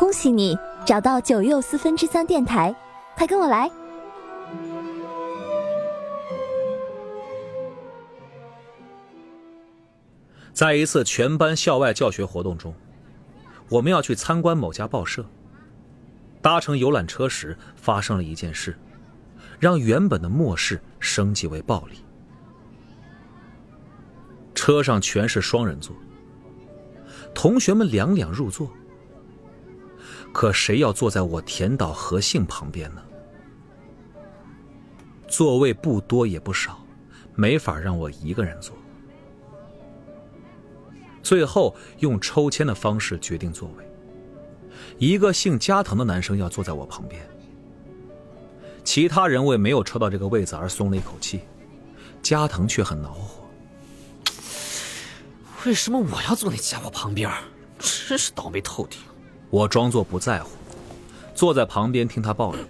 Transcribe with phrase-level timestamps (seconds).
[0.00, 2.74] 恭喜你找到九又四分之三电台，
[3.18, 3.70] 快跟我来！
[10.54, 12.74] 在一次全班校外教学活动中，
[13.68, 15.22] 我们要去参观某家报社。
[16.40, 18.78] 搭乘游览车时，发生了一件事，
[19.58, 22.02] 让原本的漠视升级为暴力。
[24.54, 25.94] 车上全是双人座，
[27.34, 28.66] 同学们两两入座。
[30.32, 33.02] 可谁要坐在我田岛和幸旁边呢？
[35.28, 36.84] 座位不多也不少，
[37.34, 38.76] 没法让我一个人坐。
[41.22, 43.84] 最后用抽签的方式决定座位。
[44.98, 47.22] 一个姓加藤的男生要坐在我旁边，
[48.82, 51.40] 其他人为没有抽到这个位子而松了一口气，
[52.22, 53.46] 加藤却很恼火。
[55.64, 57.30] 为什么我要坐那家伙旁边？
[57.78, 58.98] 真是倒霉透顶！
[59.50, 60.50] 我装作不在乎，
[61.34, 62.64] 坐在旁边听他抱怨。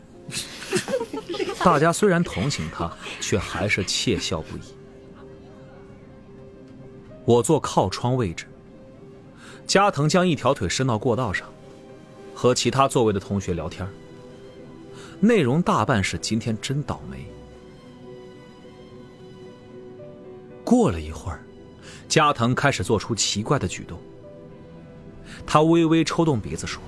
[1.62, 4.61] 大家虽然同情他，却还是窃笑不已。
[7.27, 8.47] 我坐靠窗位置，
[9.67, 11.47] 加藤将一条腿伸到过道上，
[12.34, 13.86] 和其他座位的同学聊天。
[15.20, 17.27] 内容大半是今天真倒霉。
[20.64, 21.45] 过了一会儿，
[22.08, 23.98] 加藤开始做出奇怪的举动。
[25.46, 26.83] 他微微抽动鼻子说：“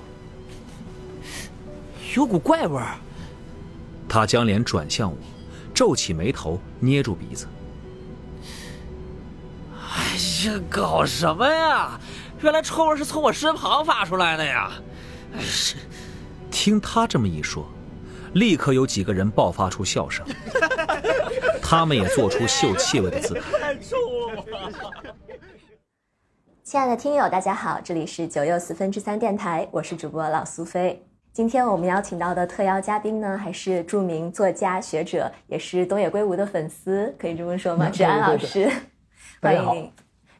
[2.15, 2.95] 有股怪味儿。”
[4.07, 5.17] 他将脸转向我，
[5.73, 7.47] 皱起眉头，捏住鼻子。
[9.73, 11.99] 哎呀，搞什么呀？
[12.41, 14.71] 原来臭味是从我身旁发出来的呀！
[15.39, 15.75] 是，
[16.51, 17.65] 听他这么一说，
[18.33, 20.25] 立刻有几个人爆发出笑声，
[21.63, 23.41] 他们也做出嗅气味的姿态。
[23.59, 23.95] 太臭
[24.31, 25.15] 了
[26.73, 31.05] 亲爱的听友，大家好，这里是九又四分之三电台，我是主播老苏菲。
[31.31, 37.91] 今天我们邀请到的特邀嘉宾呢，还是著名作家、学者，也是东野圭吾的粉丝，可以这么说吗？
[37.91, 38.67] 志安老师，
[39.39, 39.91] 欢迎。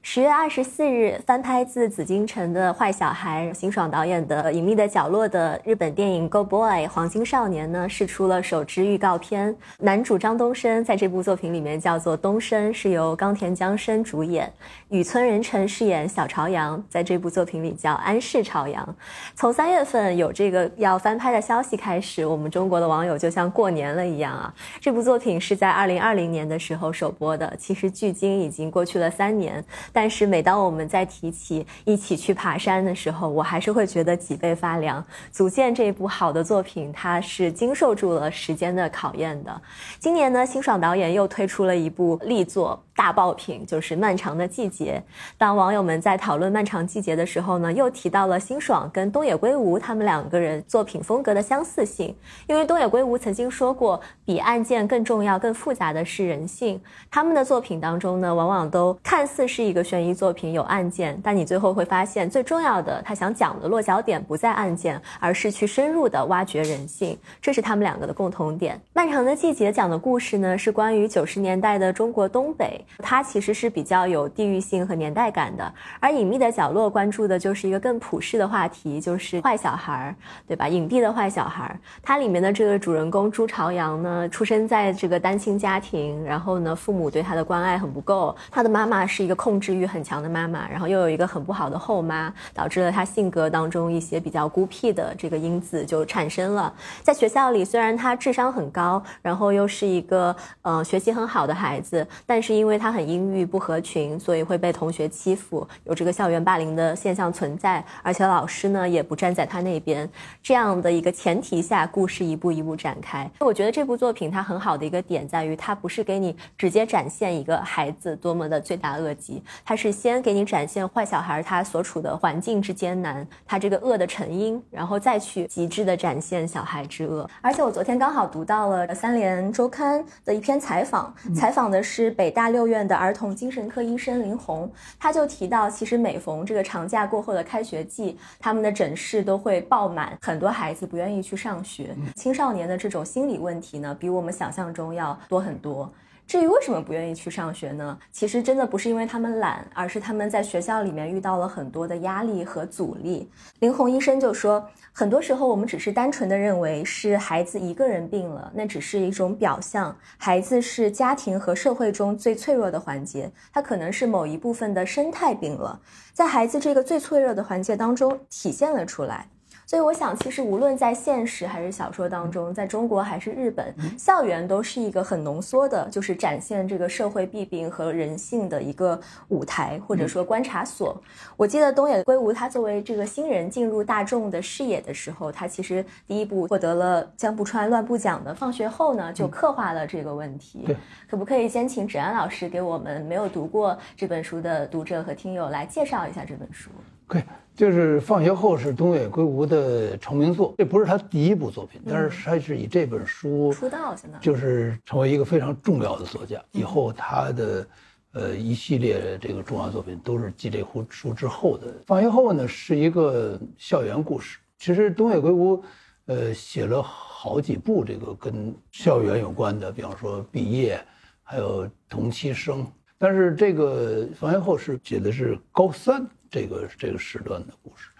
[0.05, 9.55] 十月二十四日，翻拍自紫禁城的《坏小孩》，辛爽导演的《隐秘的角落》的日本电影《Go Boy》黄金少年呢，试出了首支预告片。
[9.79, 14.51] 男主张东升在这部作品里面叫做东升，是由冈田将生主演。
[14.89, 18.95] 宇村仁成饰演小朝阳，在这部作品里叫安室朝阳。
[19.35, 24.53] 从三月份有这个要翻拍的消息开始，我们中国的网友就像过年了一样啊！
[24.81, 29.63] 这部作品是在二零二零年的时候首播的，其实距今已经过去了三年。
[29.93, 35.01] 但是每当我们在提起一起去爬山的时候，我还是会觉得脊背发凉。
[35.31, 39.61] 足见这部好的作品，它是经受住了时间的考验的。
[39.99, 42.83] 今年呢，辛爽导演又推出了一部力作。
[42.95, 45.03] 大爆品就是《漫长的季节》。
[45.35, 52.15] 当网友们在讨论《漫长季节》的时候呢，又提到了辛爽跟东野圭吾他们两个人作品风格的相似性。
[52.45, 56.79] 因为东野圭吾曾经说过，比案件更重要、更复杂的是人性。
[57.09, 67.17] 他们的作品当中呢，往往都看似是一个悬疑作品，有案件，但你最后会发现，最重要的他想讲的落脚点不在案件，而是去深入的挖掘人性。
[67.41, 68.75] 这是他们两个的共同点。
[68.93, 72.79] 《漫长的季节》讲的故事呢，是关于九十年代的中国东北。
[72.99, 80.15] 它其实是比较有地域性和年代感的，而隐秘的角落关注的就是一个更普世的话题，就是坏小孩儿，
[80.47, 80.67] 对吧？
[80.67, 96.73] 隐蔽的坏小孩儿，它里面的这个主人公朱朝阳呢，出生在这个单亲家庭，然后呢，父母对他的关爱很不够，他的妈妈是一个控制欲很强的妈妈，然后又有一个很不好的后妈，导致了他性格当中一些比较孤僻的这个因子就产生了。
[97.01, 110.09] 在学校里，虽然他智商很高，然后又是一个呃学习很好的孩子，但是因为他很阴郁不合群，所以会被同学欺负，有这个校园霸凌的现象存在，而且老师呢也不站在他那边。
[110.41, 113.29] 这样的一个前提下，故事一步一步展开。
[113.39, 127.29] 我觉得这部作品它很好的一个点在于，它不是给你直接展现一个孩子多么的罪大恶极，它是先给你展现坏小孩他所处的环境之艰难，他这个恶的成因，然后再去极致的展现小孩之恶。
[127.41, 132.93] 而且我昨天刚好读到了三联周刊的一篇采访，采访的是北大六院的。
[133.03, 141.95] 儿童精神科医生林红，他就提到，其实每逢这个长假过后的开学季，他们的诊室都会爆满，很多孩子不愿意去上学。
[142.15, 145.91] 青少年的这种心理问题呢，比我们想象中要多很多。
[146.25, 147.97] 至于为什么不愿意去上学呢？
[148.11, 153.29] 其实真的不是因为他们懒，而是他们在学校里面遇到了很多的压力和阻力。
[153.59, 159.95] 林红医生就说，很多时候我们只是单纯的认为是孩子一个人病了，那只是一种表象。
[160.17, 165.79] 孩子是家庭和社会中最脆弱的环节，他可能是某一部分的生态病了，
[166.13, 169.27] 在孩子这个最脆弱的环节当中体现了出来。
[169.73, 180.95] 所以我想，其实无论在现实还是小说当中，在中国还是日本，校园都是一个很浓缩的，就是展现这个社会弊病和人性的一个舞台，或者说观察所。
[181.35, 190.59] 我记得东野圭吾他作为这个新人进入大众的视野的时候，他其实第一部获得了江不川乱步奖的《放学后》呢，就刻画了这个问题。
[190.67, 190.77] 对，
[191.09, 196.69] 可不可以先请芷安老师给我们没有读过这本书的读者和听友来介绍一下这本书？
[197.07, 197.23] 可以，
[197.55, 206.43] 就是放学后是东野圭吾的成名作，这不是他第一部作品，但是他是以这本书出道，现在就是成为一个非常重要的作家。
[206.51, 207.67] 以后他的
[208.13, 211.67] 呃一系列这个重要作品都是继这部书之后的。
[211.85, 215.63] 放学后呢是一个校园故事，其实东野圭吾
[216.07, 220.83] 呃写了好几部这个跟校园有关的，比方说毕业，
[221.21, 222.65] 还有同期生。
[222.97, 226.07] 但是这个放学后是写的是高三。
[226.33, 227.91] 这个这个时段的故事，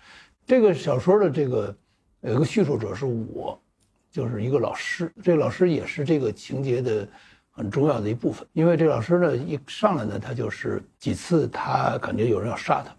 [0.44, 1.78] 这个小说的这个
[2.22, 3.62] 有个叙述者是我，
[4.10, 5.14] 就是一个老师。
[5.22, 7.08] 这个老师也是这个情节的
[7.52, 8.48] 很重要的一部分。
[8.54, 12.92] 因为这个老师呢，一上来呢，他就是几次他感觉有人要杀他，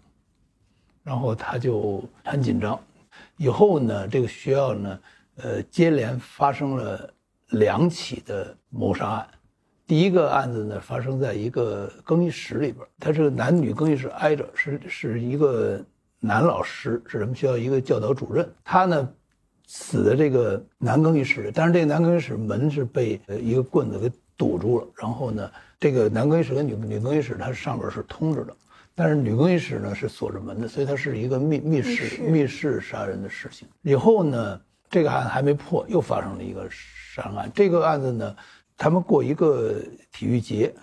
[1.03, 2.79] 然后他就很紧张。
[3.35, 4.99] 以后呢，这个学校呢，
[5.35, 7.13] 呃，接连发生了
[7.49, 9.27] 两起的谋杀案。
[9.87, 15.79] 第一个案子呢，发生在一个更衣室里边，他是男女更衣室挨着，是是一个
[16.19, 18.49] 男老师，是咱们学校一个教导主任。
[18.63, 19.07] 他呢，
[19.67, 24.87] 死的这个男更衣室，但是这个男更衣室门是被一个棍子给堵住了。
[24.95, 28.55] 然后呢，这个男更衣室跟女女更衣室它上边是通着的，
[28.95, 33.67] 但是女更衣室呢是锁着门的，所以它是一个密密室密室杀人的事情。
[33.83, 34.59] 以后呢，
[34.89, 37.51] 这个案还没破，又发生了一个杀人案。
[37.53, 38.35] 这个案子呢。
[38.77, 39.75] 他们过一个
[40.11, 40.73] 体育节，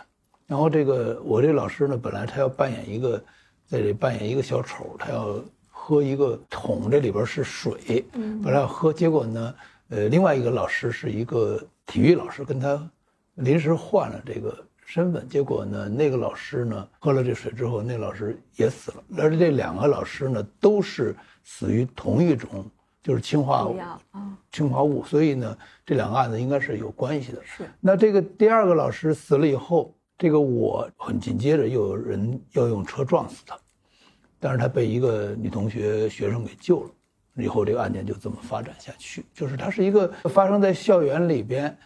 [0.46, 3.18] 然后这个我这老师呢，本来他要扮演一个，
[3.66, 5.36] 在这里扮演一个小丑，他要
[5.68, 9.54] 喝一个桶，这里边是水，本来要喝，结果呢，
[9.88, 12.90] 呃，另外一个老师是一个体育老师，跟他
[13.34, 21.14] 临时换了这个身份，结果呢，那个老师呢喝了这水之后，那老师也死了，而且这两个老师呢都是
[21.44, 22.64] 死于同一种。
[23.02, 23.76] 就是氰化物，
[24.52, 27.40] 氰化物，所以呢，这两个案子应该是有关系的。
[27.44, 27.68] 是。
[27.80, 33.58] 那这个第二个老师死了以后，这个我很紧接着又有人要用车撞死他，
[34.38, 36.90] 但是他被一个女同学学生给救了，
[37.42, 39.24] 以后这个案件就这么发展下去。
[39.34, 41.76] 就是它是一个发生在校园里边，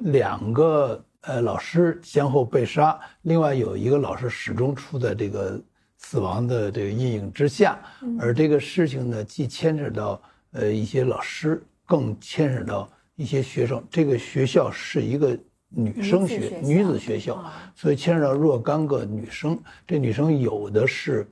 [0.00, 5.58] 两个呃老师先后被杀，另外有一个老师始终处在这个
[5.96, 7.78] 死亡的这个阴影之下，
[8.20, 10.20] 而这个事情呢，既牵扯到。
[10.56, 13.82] 呃，一些老师更牵扯到一些学生。
[13.90, 15.38] 这个学校是一个
[15.68, 17.44] 女生学女子学校，
[17.74, 19.58] 所以牵扯到若干个女生。
[19.86, 21.26] 这女生有的是，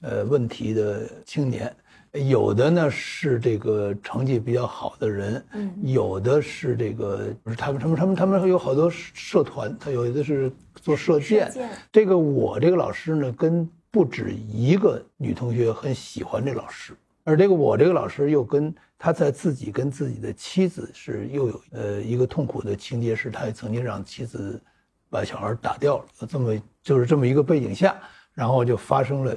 [0.00, 1.70] 呃，问题的青年，
[2.12, 5.44] 有的呢是这个成绩比较好的人，
[5.82, 11.52] 有的是这个不是他们，他们，他们，他们有好多社团，他有的是做射箭。
[11.92, 16.94] 这个我这个老师呢，跟不止一个女同学很喜欢这老师。
[17.24, 24.60] 而这个我这个老师又跟他在自己跟自己的妻子是又有呃一个痛苦的情节，是他也曾经让妻子
[25.08, 27.94] 把小孩打掉了，这么就是这么一个背景下，
[28.32, 29.36] 然后就发生了，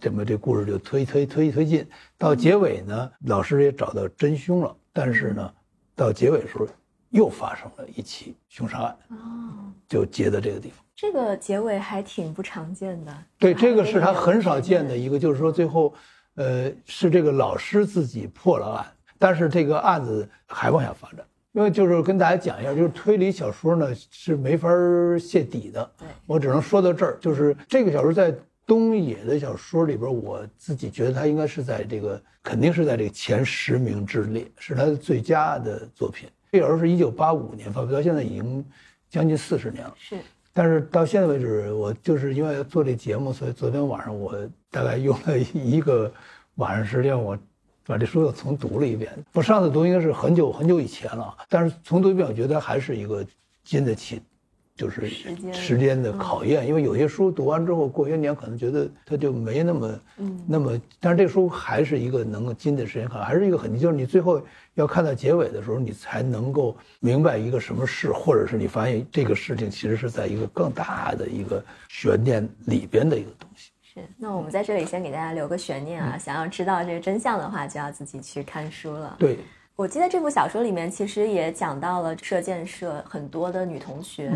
[0.00, 1.86] 这么这故事就推推推推进
[2.16, 5.52] 到结尾呢，老师也找到真凶了，但是呢，
[5.96, 6.66] 到结尾的时候
[7.10, 10.78] 又发生了一起凶杀案，哦，就结在这个地方。
[10.94, 13.16] 这个结尾还挺不常见的。
[13.38, 15.92] 对，这个是他很少见的一个，就是说最后。
[16.36, 18.86] 呃，是这个老师自己破了案，
[19.18, 21.26] 但是这个案子还往下发展。
[21.52, 24.68] 因为就是跟大家讲一下，就是推理小说呢是没法
[25.18, 25.90] 泄底的。
[25.98, 27.18] 对，我只能说到这儿。
[27.20, 28.32] 就是这个小说在
[28.64, 36.28] 东野的小说里边，我自己觉得它应该是在这个肯定是在这个前十名之列，是他的最佳的作品。
[36.52, 38.64] 这小说是一九八五年发表，到现在已经
[39.08, 39.92] 将近四十年了。
[39.98, 40.18] 是。
[40.52, 44.36] 但是到现在为止，我就是因为做这节目，所以昨天晚上我
[44.70, 46.12] 大概用了一个
[46.56, 47.38] 晚上时间，我
[47.86, 49.12] 把这书又重读了一遍。
[49.32, 53.24] 我上次读应该是很久很久以前了，但是重读一遍，我觉得还是一个
[53.64, 54.22] 经得起。
[54.76, 55.10] 就是
[55.52, 64.40] 时间的考验，因为有些书读完之后，过些年可能觉得它就没那么，嗯，那么，但是这个书还是一个能够经得时间考，还是一个很，就是你最后
[64.76, 73.49] 要看到结尾的时候，你才能够明白一个什么事，或者是你发现这个事情其实是在一个更大的一个悬念里边的一个东西。
[73.92, 79.16] 是，那我们在这里先给大家留个悬念啊，想要知道这个真相的话，就要自己去看书了。
[79.18, 79.38] 对。
[79.74, 84.30] 我记得这部小说里面其实也讲到了射箭社很多的女同学，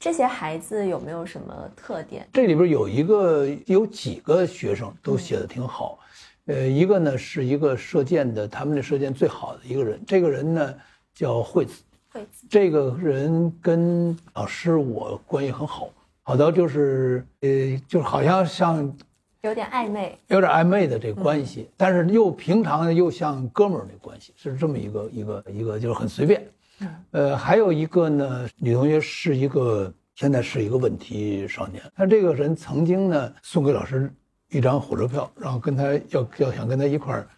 [0.00, 2.26] 这些孩子有没有什么特点？
[2.32, 5.98] 这里边有一个有几个学生都写的挺好，
[6.46, 10.74] 呃，一个呢是一个射箭的，他们的射箭最好的一个人，这个人呢
[11.14, 15.90] 叫惠子，惠子，这个人跟老师我关系很好，
[16.28, 17.48] 好多就是呃，
[17.86, 18.96] 就好像像
[19.42, 26.44] 有点暧昧，有点暧昧的这个关系，但是又平常又像哥们儿的关系，是这么一个一个一个，就是很随便。
[27.12, 34.12] 呃，还有一个呢，女同学是一个现在是一个问题少年，她这个人曾经呢送给老师
[34.50, 37.28] 一张火车票，然后跟他要要想跟他一块儿，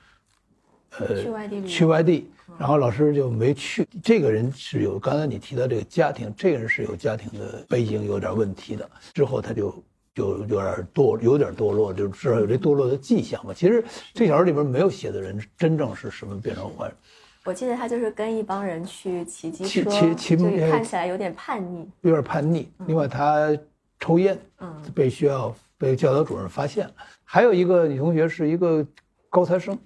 [0.98, 1.68] 呃，去外地旅游。
[1.68, 3.84] 去外地，然后老师就没去。
[4.02, 9.74] 这个人是有刚才你提到这个家庭，这个人是有家庭的背景有点问题的，之后他就。
[10.14, 13.54] 就有点堕，有点堕落，就至少有这堕落的迹象吧。
[13.54, 16.96] 其实这小说里边没有写的人真正是什么变成坏人，
[17.44, 21.88] 我记得他就是跟一帮人去骑机骑车，骑骑就呃看起来有点叛逆。
[22.00, 22.68] 有点叛逆。
[22.88, 23.56] 另外他
[24.00, 26.94] 抽烟，嗯被学校被教导主任发现了。
[27.22, 28.84] 还有一个女同学是一个
[29.30, 29.78] 高材生，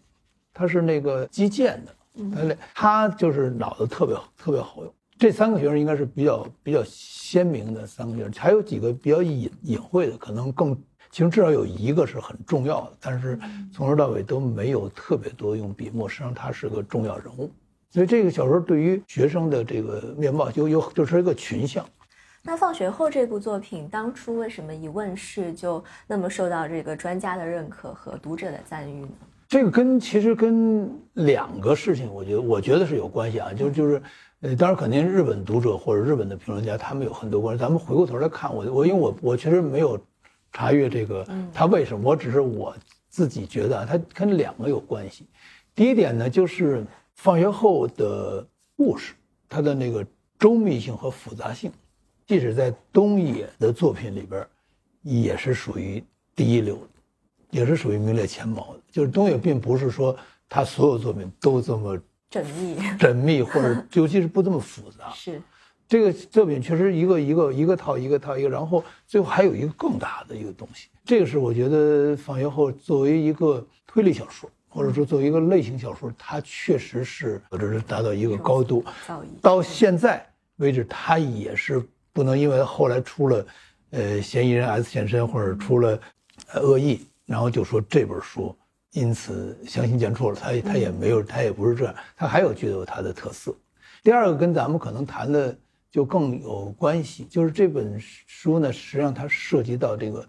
[0.54, 4.94] 她是那个击剑的，她那她就是脑子特别特别好用。
[5.18, 10.74] 这三个学生应该是比较比较鲜明的三个学生，还有几个比较隐隐晦的，可能更
[11.10, 13.38] 其实至少有一个是很重要的，但是
[13.72, 17.50] 从头到尾都没有特别多用笔墨，实际上他是个重要人物。
[17.90, 21.84] 所以这个小说对于学生的这个面貌就有就是一个群像。
[22.42, 29.08] 那放学后这部作品当初为什么一问世就那么受到这个专家的认可和读者的赞誉呢？
[29.52, 34.02] 这个跟其实跟两个事情，我觉得我觉得是有关系啊，就就是，
[34.40, 37.60] 呃，当然肯定日本读者或者日本的评论家他们有很多关系。
[37.60, 40.00] 咱们回过头来看，我我因为我我确实没有
[40.54, 42.74] 查阅这个他为什么，我只是我
[43.10, 45.26] 自己觉得啊，它跟两个有关系。
[45.74, 46.82] 第一点呢，就是
[47.16, 48.42] 放学后的
[48.74, 49.12] 故事，
[49.50, 50.02] 它的那个
[50.38, 51.70] 周密性和复杂性，
[52.26, 54.46] 即使在东野的作品里边，
[55.02, 56.02] 也是属于
[56.34, 56.91] 第一流的。
[57.52, 58.80] 也是属于名列前茅的。
[58.90, 60.14] 就是东野并不是说
[60.48, 61.96] 他所有作品都这么
[62.28, 65.10] 缜密缜密，或者尤其是不这么复杂。
[65.14, 65.40] 是
[65.86, 70.88] 这个作品确实一个一个一个套一个套一个，然后最后还有一个更大的一个东西。
[71.04, 78.82] 这个是我觉得放学后作为一个推理小说，或者说作为一个类型小说，它确实是或者是达到一个高度。
[79.06, 79.26] 造诣。
[79.42, 83.46] 到现在为止，它也是不能因为后来出了，
[83.90, 86.00] 呃，嫌疑人 S 现身或者出了，
[86.54, 88.54] 呃，恶意，然后就说这本书
[88.92, 90.34] 因此相形见绌了。
[90.34, 93.54] 他他也没有，他也不是这样，他还有具有他的特色。
[94.02, 95.56] 第二个跟咱们可能谈的
[95.90, 100.26] 就更有关系，就是这本书呢，实际上它涉及到这个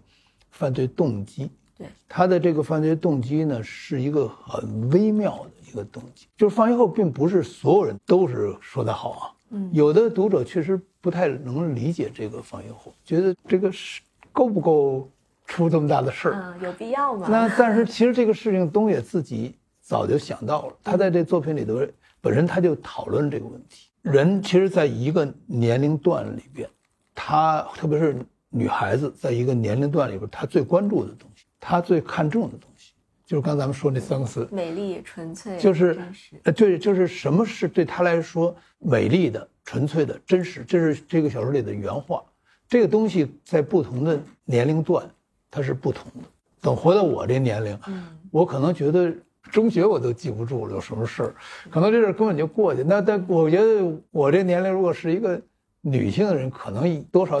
[0.50, 1.50] 犯罪动机。
[1.76, 6.28] 对，他的这个犯罪动机呢，是一个很微妙的一个动机。
[6.36, 9.30] 就是放学后，并不是所有人都是说得好啊。
[9.50, 14.00] 嗯有的读者确实不太能理解这个放学后，觉得这个是
[14.32, 15.10] 够不够
[15.46, 16.34] 出这么大的事儿。
[16.34, 17.26] 嗯，有必要吗？
[17.30, 21.80] 那但是其实这个事情东野自己早就想到了，他在这作品里头
[22.20, 23.88] 本身他就讨论这个问题。
[24.02, 26.68] 人其实在一个年龄段里边，
[27.14, 28.16] 他特别是
[28.50, 32.92] 女孩子，在一个年龄段里边，她最关注的东西，她最看重的东西，
[33.26, 35.98] 就是刚才咱们说那三个词，美丽、纯粹、就是。
[36.44, 42.22] 呃，对，就是什么是对他来说美丽的、纯粹的、真实，这是这个小说里的原话。
[42.68, 45.08] 这个东西在不同的年龄段，
[45.54, 46.28] 它是不同的。
[46.60, 49.14] 等活到我这年龄，嗯我可能觉得
[49.50, 51.34] 中学我都记不住了，有什么事儿，
[51.70, 52.82] 可能这事儿根本就过去。
[52.82, 55.40] 那但我觉得我这年龄如果是一个
[55.80, 57.40] 女性的人，可能多少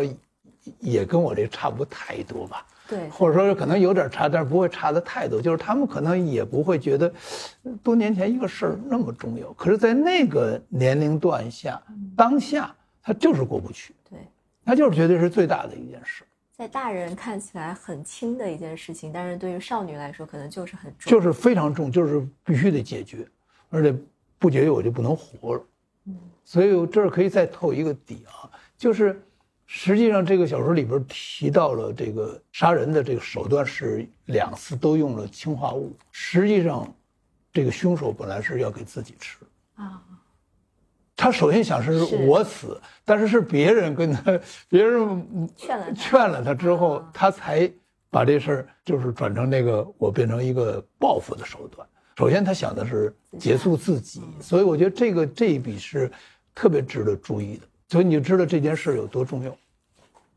[0.78, 2.64] 也跟我这差不太多吧。
[2.86, 5.40] 对，或者说可能有点差，但是不会差的太多。
[5.40, 7.10] 就是他们可能也不会觉得
[7.82, 11.82] 多年前一个事儿那么重要，可是，在那个年龄段下，
[12.14, 14.18] 当下他就是过不去，对，
[14.66, 16.24] 他就是绝对是最大的一件事，
[16.56, 21.10] 在大人看起来很轻的一件事情，但是对于少女来说，可能就是很重。
[21.10, 23.26] 就是非常重，就是必须得解决，
[23.70, 23.92] 而且
[24.38, 25.66] 不解决我就不能活了。
[26.06, 29.20] 嗯所以我这儿可以再透一个底啊，就是
[29.66, 36.86] 实际上这个小说里边提到了这个杀人的这个手段是两次都用了氰化物，实际上
[37.50, 39.82] 这个凶手本来是要给自己吃的。
[39.82, 40.02] 啊，
[41.24, 44.38] 他首先想是是我死，但是是别人跟他，
[44.68, 47.70] 别人劝了劝了他之后啊，他才
[48.10, 51.88] 把这事儿就是转成那个我变成一个报复的手段。
[52.18, 56.12] 首先他想的是结束自己，所以我觉得这个这一笔是
[56.54, 57.62] 特别值得注意的。
[57.88, 59.56] 所以你就知道这件事有多重要。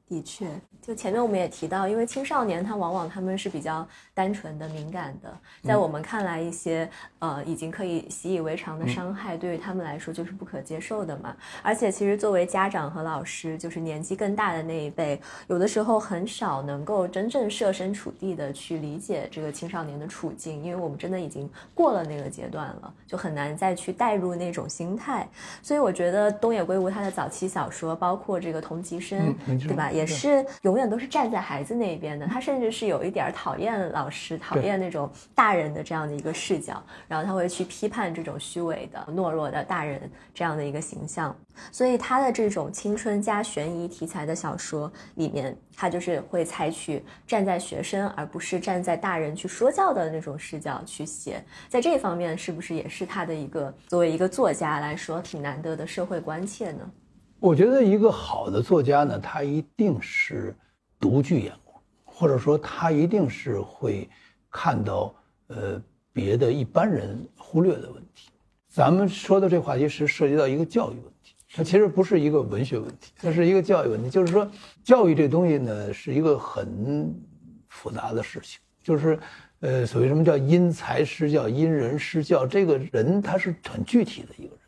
[0.09, 0.47] 的确，
[0.81, 11.35] 就前面我们也提到，因为青少年他往往他们是比较单纯的、敏感的，在我们看来，一些呃已经可以习以为常的伤害，对于他们来说就是不可接受的嘛。
[11.61, 25.27] 而且，其实作为家长和老师，就是年纪更大的那一辈，有的时候很少能够真正设身处地的去理解这个青少年的处境，因为我们真的已经过了那个阶段了，就很难再去带入那种心态。
[25.61, 29.91] 所以，我觉得东野圭吾他的早期小说，包括这个同级生，对吧？
[29.97, 41.35] 也是永远都是站在孩子那边的，他甚至是有一点讨厌老师、讨厌那种大人的这样的一个视角，然后他会去批判这种虚伪的、懦弱的大人这样的一个形象。
[41.71, 56.91] 所以他的这种青春加悬疑题材的小说里面，他就是会采取站在学生而不是站在大人去说教的那种视角去写，在这方面是不是也是他的一个作为一个作家来说挺难得的社会关切呢？
[57.39, 60.55] 我觉得一个好的作家呢，他一定是
[60.99, 64.09] 独具眼光，或者说他一定是会
[64.49, 65.13] 看到
[65.47, 68.29] 呃别的一般人忽略的问题。
[68.67, 74.09] 咱们说的这话题是涉及到一个教育问题，它其实不是一个文学问题，它是一个教育问题。
[74.09, 74.49] 就是说，
[74.83, 77.15] 教育这东西呢是一个很
[77.69, 79.19] 复杂的事情，就是
[79.59, 84.66] 呃所谓什么叫因材施教、因人施教，这个人他是很具体的一个人。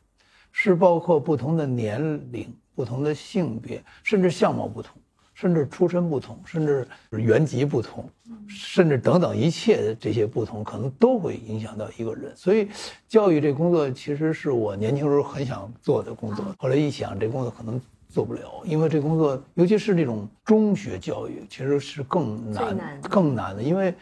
[0.51, 2.01] 是包括不同的年
[2.31, 4.95] 龄、不同的性别，甚至相貌不同，
[5.33, 8.09] 甚至出身不同，甚至原籍不同，
[8.47, 12.35] 甚至等等一切的这些不同，可能都会影响到一个人。
[12.35, 12.67] 所以，
[13.07, 16.45] 教育这工作其实是我年轻时候很想做的工作。
[16.57, 17.79] 后来一想，这工作可能
[18.09, 23.93] 做不了，因为这工作，尤其是这种中学教育，其实是更难、更难的，因为。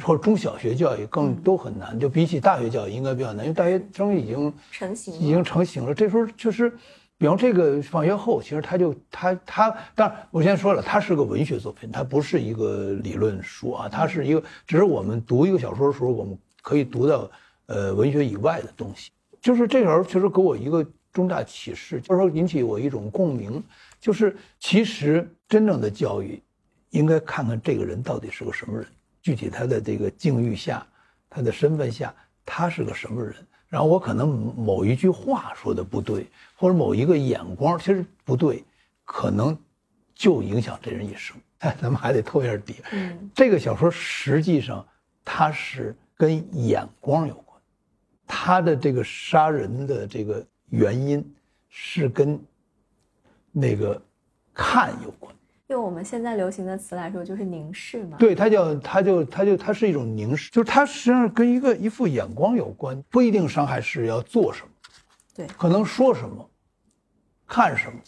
[0.00, 5.94] 或者中小学教育更都很难，就比起大学教育应该比较难，因为大学生已经成型，已经成型了。
[5.94, 6.70] 这时候就是，
[7.18, 17.30] 比方这个放学后，其实他就他他，当然我先说了，它是个文学作品，它不是一个理论书啊，它是一个，只是我们读一个小说的时候，我们可以读到
[17.66, 19.10] 呃文学以外的东西。
[19.40, 23.62] 就是这时候，其实给我一个重大启示，就是说引起我一种共鸣，
[24.00, 26.42] 就是其实真正的教育，
[26.90, 28.86] 应该看看这个人到底是个什么人。
[29.24, 30.86] 具体他的这个境遇下，
[31.30, 32.14] 他的身份下，
[32.44, 33.34] 他是个什么人？
[33.68, 38.62] 然后我可能某一句话说的不对，或者某一个眼光其实不对，
[39.02, 39.58] 可能
[40.14, 41.34] 就影响这人一生。
[41.60, 42.76] 哎， 咱们还得透一下底。
[42.92, 44.86] 嗯，这个小说实际上
[45.24, 47.58] 它是跟眼光有关，
[48.26, 51.34] 他的这个杀人的这个原因
[51.70, 52.38] 是跟
[53.50, 54.00] 那个
[54.52, 55.33] 看有关。
[55.68, 58.18] 用我们现在流行的词来说，就是凝视嘛。
[58.18, 64.68] 对，它叫，它就，它就，它是一种凝视，就是它实际上跟一个一副眼光有关，不一定伤害是要做什么，
[65.34, 66.50] 对，可能说什么，
[67.46, 67.98] 看什么，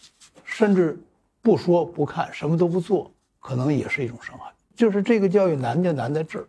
[0.45, 0.99] 甚至
[1.41, 4.53] 不说不看，什么都不做，可能也是一种伤害。
[4.75, 6.47] 就是这个教育难就难在这儿，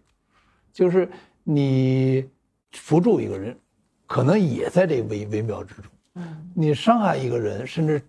[0.73, 1.09] 就是
[1.45, 2.29] 你
[2.73, 3.57] 扶助一个人，
[4.05, 5.85] 可能也在这微微妙之中。
[6.15, 8.01] 嗯，你伤害一个人，甚至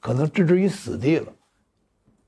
[0.00, 1.30] 可能置之于死地了。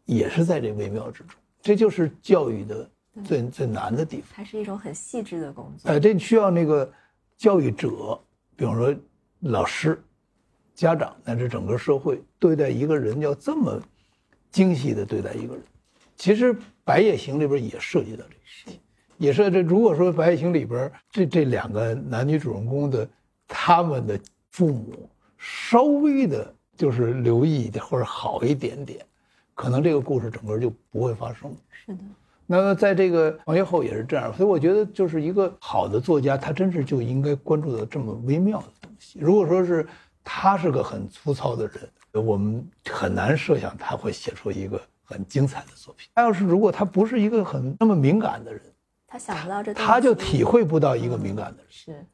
[0.09, 2.90] 也是在这微妙之中，这就是教育的
[3.23, 4.29] 最最难的地方。
[4.33, 5.90] 它是一种很细致的工作。
[5.90, 6.90] 哎，这需要那个
[7.37, 8.18] 教育者，
[8.57, 8.94] 比方说
[9.40, 10.03] 老师、
[10.75, 13.79] 家长乃至整个社会，对待一个人要这么
[14.51, 15.62] 精细的对待一个人。
[16.16, 18.81] 其实《白夜行》里边也涉及到这个事情，
[19.18, 19.61] 也是这。
[19.61, 23.07] 如果说《白夜行》里边这这两个男女主人公的
[23.47, 24.18] 他们的
[24.53, 29.05] 父母稍微的，就是留意一点或者好一点点。
[29.59, 31.53] 可能这个故事整个就不会发生。
[31.68, 31.99] 是的，
[32.47, 39.18] 那么在这个王学后也是这样，所以我觉得就是一个好的作家，他真是就应该关注到这么微妙的东西。
[39.18, 39.85] 如果说是
[40.23, 46.09] 他是个很粗糙的人，我们很难设想他会写出一个很精彩的作品。
[46.14, 48.62] 他要是如果他不是一个很那么敏感的人，
[49.09, 51.66] 他想不到这，他就体会不到一个敏感的人。
[51.68, 52.07] 是，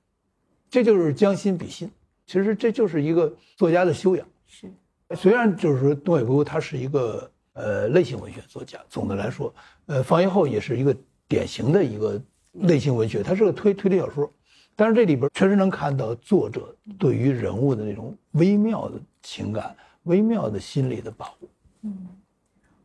[0.71, 1.91] 这就是将心比心。
[2.25, 4.27] 其实这就是一个作家的修养。
[4.47, 4.73] 是，
[5.15, 7.31] 虽然就是说东野圭吾他是一个。
[7.55, 9.55] 呃，类型文学作家，总的来说，
[9.87, 10.95] 呃，放学后也是一个
[11.27, 12.21] 典型的一个
[12.53, 14.31] 类型文学，它是个推推理小说，
[14.77, 21.49] 但是这里边确实能看到作者对于人物的那种微妙的情感、微妙的心理的把握。
[21.83, 22.09] 嗯，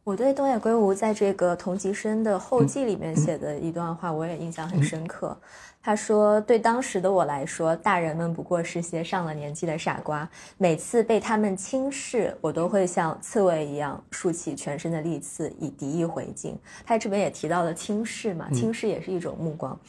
[0.04, 5.36] 我对东野圭吾在这个同级生的后记里面写的一段话，我也印象很深刻。
[5.82, 10.30] 他说：“对当时的我来说，大人们不过是些上了年纪的傻瓜。
[10.58, 19.80] 每次被他们轻视，我都会像刺猬一样竖起全身的利刺，以敌意回敬。”他这边也提到了轻视嘛，轻视也是一种目光。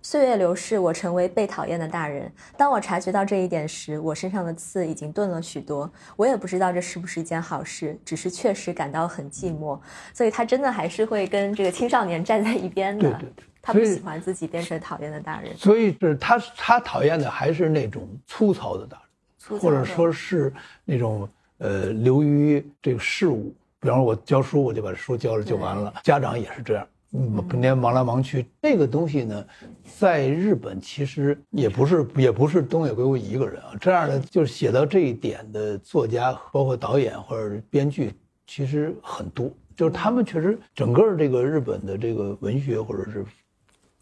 [0.00, 2.32] 岁月流逝，我成为被讨厌的大人。
[2.56, 5.90] 当我察觉到这一点时，我身上的刺已经钝了许多。
[6.16, 9.78] 我也不知道这是不是一件好事，只是确实感到很寂寞。
[10.14, 13.10] 所以他真的还是会跟这个青少年站在一边的。
[13.10, 19.06] 对对对，他不喜欢自己变成讨厌的大人，所以是他他讨厌的还是那种粗糙的大人。
[19.58, 20.52] 或者说是
[20.84, 25.92] 那种呃流于这个事物，比方说我教书，我就把书教了就完了。
[26.04, 28.46] 家长也是这样，嗯，天天忙来忙去。
[28.62, 29.44] 这个东西呢，
[29.98, 38.14] 在日本其实也不是也不是东野圭吾一个人啊，这样的就是写到这一点的作家，包括导演或者编剧，
[38.46, 39.50] 其实很多。
[39.74, 43.24] 就是他们确实整个这个日本的这个文学，或者是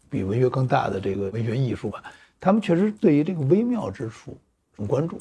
[0.09, 2.03] 比文学更大的这个文学艺术吧，
[2.39, 4.37] 他们确实对于这个微妙之处
[4.75, 5.19] 很关注。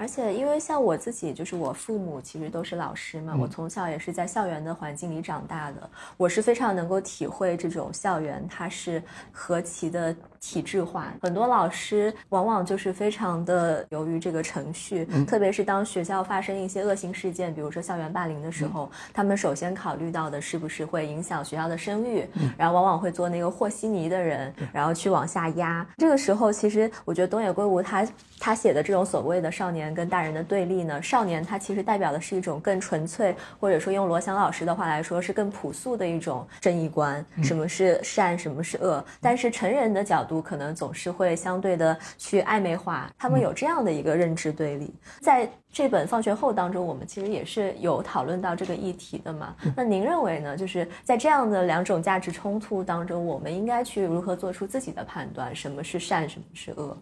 [0.00, 11.12] 而且，因为像我自己，就是我父母其实都是老师嘛，我从小也是在校园的环境里长大的，我是非常能够体会这种校园它是何其的体制化。
[11.22, 25.86] 很多老师往往就是非常的由于这个程序，特别是当学校发生一些恶性事件，比如说校园霸凌的时候，他们首先考虑到的是不是会影响学校的声誉，然后往往会做那个和稀泥的人，然后去往下压。
[25.96, 28.06] 这个时候，其实我觉得东野圭吾他
[28.38, 39.04] 他写的这种所谓的少年跟大人的对立呢，少年他其实代表的是一种更纯粹，或者说用罗翔老师的话来说是更朴素的一种正义观，什么是善，什么是恶。
[39.20, 44.94] 但是成人的角度可能总是会相对的去暧昧化，他们有这样的一个认知对立。
[45.20, 49.56] 在这本《放学后》当中，我们其实也是有讨论到这个议题的嘛。
[49.74, 50.56] 那您认为呢？
[50.56, 55.54] 就是在这样的两种价值冲突当中，我们应该去如何做出自己的判断？
[55.56, 56.96] 什么是善，什么是恶？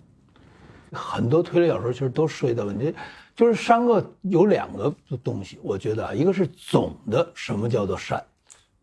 [0.92, 2.94] 很多推理小说其实都涉及到问题，
[3.34, 8.22] 就是善恶有两个东西，我觉得啊，一个是总的什么叫做善，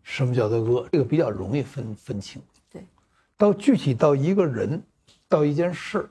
[0.04, 2.42] 什么叫做恶，这个比较容易分分清。
[3.44, 4.82] 对，到具体到一个人，
[5.28, 6.10] 到一件事儿，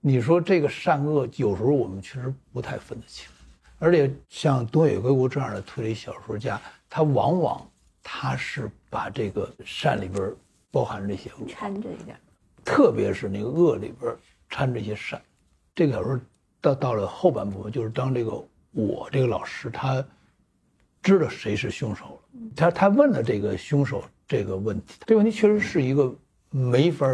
[0.00, 3.30] 你说这个善恶，有时候我们确实不太分得清。
[3.78, 6.58] 而且像东野圭吾这样的推理小说家，
[6.88, 7.70] 他往往
[8.02, 10.32] 他是把这个善里边
[10.70, 12.16] 包含着这些恶，掺着一点。
[12.64, 14.16] 特别是那个恶里边
[14.48, 15.20] 掺着一些善。
[15.74, 16.18] 这个小说
[16.58, 20.02] 到到了后半部分，就是当这个我这个老师他
[21.02, 26.14] 知道谁是凶手了，他他问了这个凶手这个问题，这个问题确实是一个
[26.52, 27.08] 没法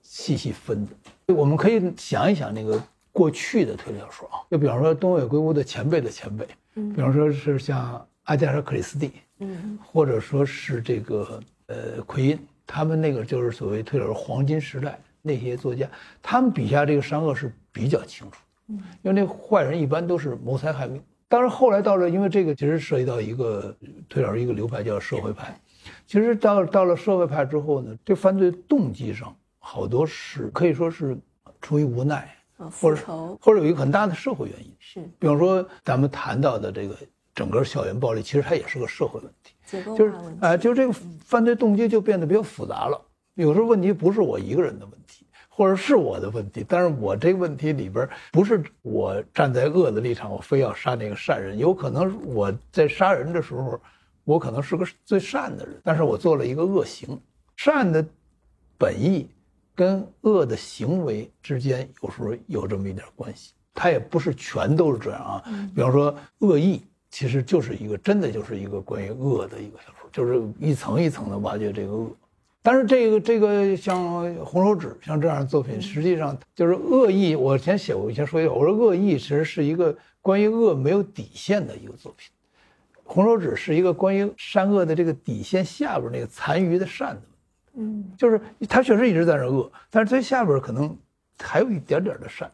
[0.00, 1.34] 细细分的。
[1.34, 15.86] 我们可以想一想那个过去的推理小说啊，就比方说东野圭吾的前辈的前辈，比方说是像阿加莎·克里斯蒂，嗯，或者说是这个呃奎因，他们那个就是所谓推理小说黄金时代那些作家，
[16.22, 21.02] 他们笔下这个善恶是比较清楚，嗯，因为那坏人一般都是谋财害命。
[21.28, 23.74] 当然后来到了，因为这个其实涉及到一个
[24.06, 25.58] 推理一个流派叫社会派，
[26.06, 31.16] 其实到到了社会派之后呢，这犯罪动机上好多是可以说是
[31.60, 34.74] 出于无奈，呃，或者复仇或者有一个很大的社会原因。
[34.78, 36.96] 是比方说咱们谈到的这个
[37.34, 39.54] 整个校园暴力，其实它也是个社会问题。
[39.96, 40.38] 就是化问题。
[40.42, 40.92] 哎、就这个
[41.24, 43.00] 犯罪动机就变得比较复杂了。
[43.34, 51.56] 有时候问题不是我一个人的问题，或者是我的问题，但是我这个问题里边不是我站在恶的立场，我非要杀那个善人。
[51.56, 53.80] 有可能我在杀人的时候，
[54.24, 57.20] 我可能是个最善的人，但是我做了一个恶行。
[57.56, 58.04] 善的
[58.78, 59.28] 本意
[59.74, 65.44] 跟恶的行为之间有时候有这么一点关系，它也不是全都是这样啊。
[65.74, 72.10] 比方说恶意，其实就是一个真的就是一个关于恶的一个小说，就是一层一层的挖掘这个恶。
[72.64, 77.34] 但是这个这个像《红手指》像这样的作品，实际上就是恶意。
[77.34, 82.30] 我先写过，以前说一下，我说恶意其实是一个关于恶没有底线的一个作品，
[83.12, 87.22] 《红手指》是一个关于善恶的这个底线下边那个残余的善的。
[87.74, 90.96] 嗯，就是他确实一直在那恶，但是最下边可能
[91.38, 92.50] 还有一点点的善。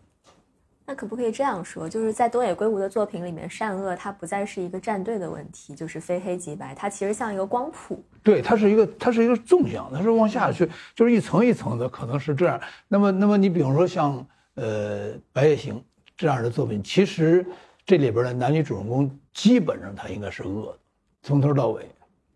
[0.84, 8.02] 那可不可以这样说，就是在东野圭吾的作品里面，善恶它不再是一个站队的问题，就是非黑即白，它其实像一个光谱。
[8.22, 12.58] 对，它是一个，它是一个纵向，它是往下去，就是一层一层的，可能是这样。
[12.88, 15.74] 那么，那么你比如说像呃《白夜行》
[16.16, 17.44] 这样的作品，其实
[17.84, 20.78] 这里边的男女主人公基本上他应该是恶的，
[21.22, 21.88] 从头到尾。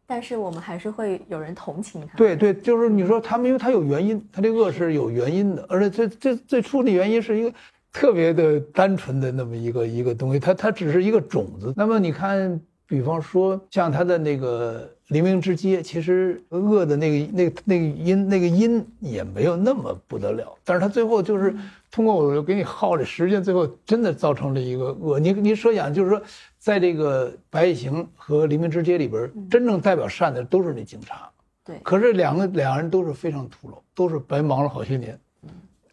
[0.06, 2.16] 但是我们还是会有人同情他。
[2.16, 7.52] 对对，就是你说他们，因为他有原因，他这恶是有原因的，而且最最最初的原因是一个
[7.92, 11.74] 特别的单纯的那么一个一个东西，它它只是一个种子。
[11.76, 21.55] 那么你看，比方说像他的那个黎明之街，其实恶的那个那个那个音那个音也没有那么不得了，但是他最后就是
[21.90, 25.20] 通过我给你耗这时间，最后真的造成了一个恶。
[25.20, 26.20] 你你设想就是说，
[26.59, 31.31] 在这个《白夜行》和《黎明之街》里边，真正代表善的都是那警察。
[31.64, 35.18] 对可是两个两个人都是非常徒劳，都是白忙了好些年。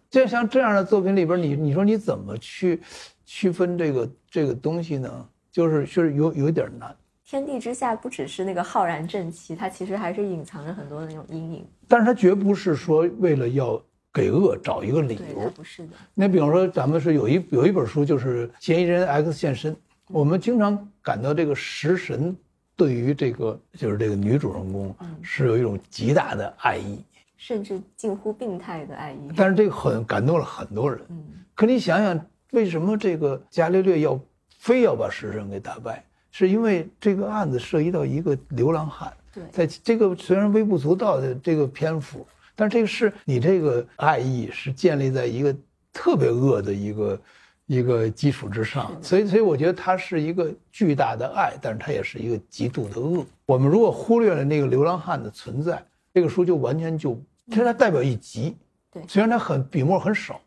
[0.10, 2.82] 就像这样的作品里边，你你说你怎么去
[3.25, 5.27] 区分这个这个东西呢？
[5.51, 6.95] 就是就是有有点难。
[7.29, 11.63] 天地之下不只是那个浩然正气，它其实还是隐藏着很多的那种阴影。
[11.87, 13.79] 但是它绝不是说为了要
[14.11, 15.47] 给恶找一个理由。
[15.51, 15.93] 不是的。
[16.15, 19.75] 那比方说，咱们是有一有一本书，就是《嫌疑人 X 现身》，
[20.07, 22.35] 我们经常感到这个食神
[22.75, 26.99] 对于这个就是这个女主人公是有一种极大的爱意，
[27.37, 29.29] 甚至近乎病态的爱意。
[29.37, 30.99] 但是这个很感动了很多人。
[31.09, 32.19] 嗯，可你想想，
[32.53, 34.19] 为什么这个伽利略要
[34.57, 36.03] 非要把食神给打败？
[36.31, 45.55] 是因为这个案子涉及到一个流浪汉，对，在这个虽然微不足道的这个篇幅，但是这个是你这个爱意是建立在一个
[45.91, 47.21] 特别恶的一个
[47.65, 53.25] 一个基础之上，所以所以我觉得它是一个巨大的爱，但是它也是一个极度的恶。
[53.45, 58.55] 我们如果忽略了那个流浪汉的存在，这个书就完全就其实它代表一极，
[58.91, 60.39] 对虽然它很笔墨很少，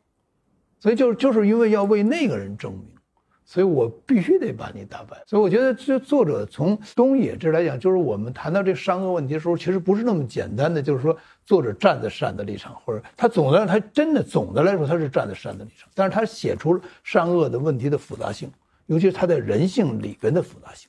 [0.78, 2.82] 所以就就是因为要为那个人证明。
[3.52, 5.22] 所以我必须得把你打败。
[5.26, 18.50] 所以我觉得，这作者从东野这来讲，就是我们谈到这善恶问题的时候，其实不是那么简单的，就是说作者站在善的立场，或者他总的他真的总的来说他是站在善的立场，但是他写出了善恶的问题的复杂性，
[18.86, 20.88] 尤其是他在人性里边的复杂性。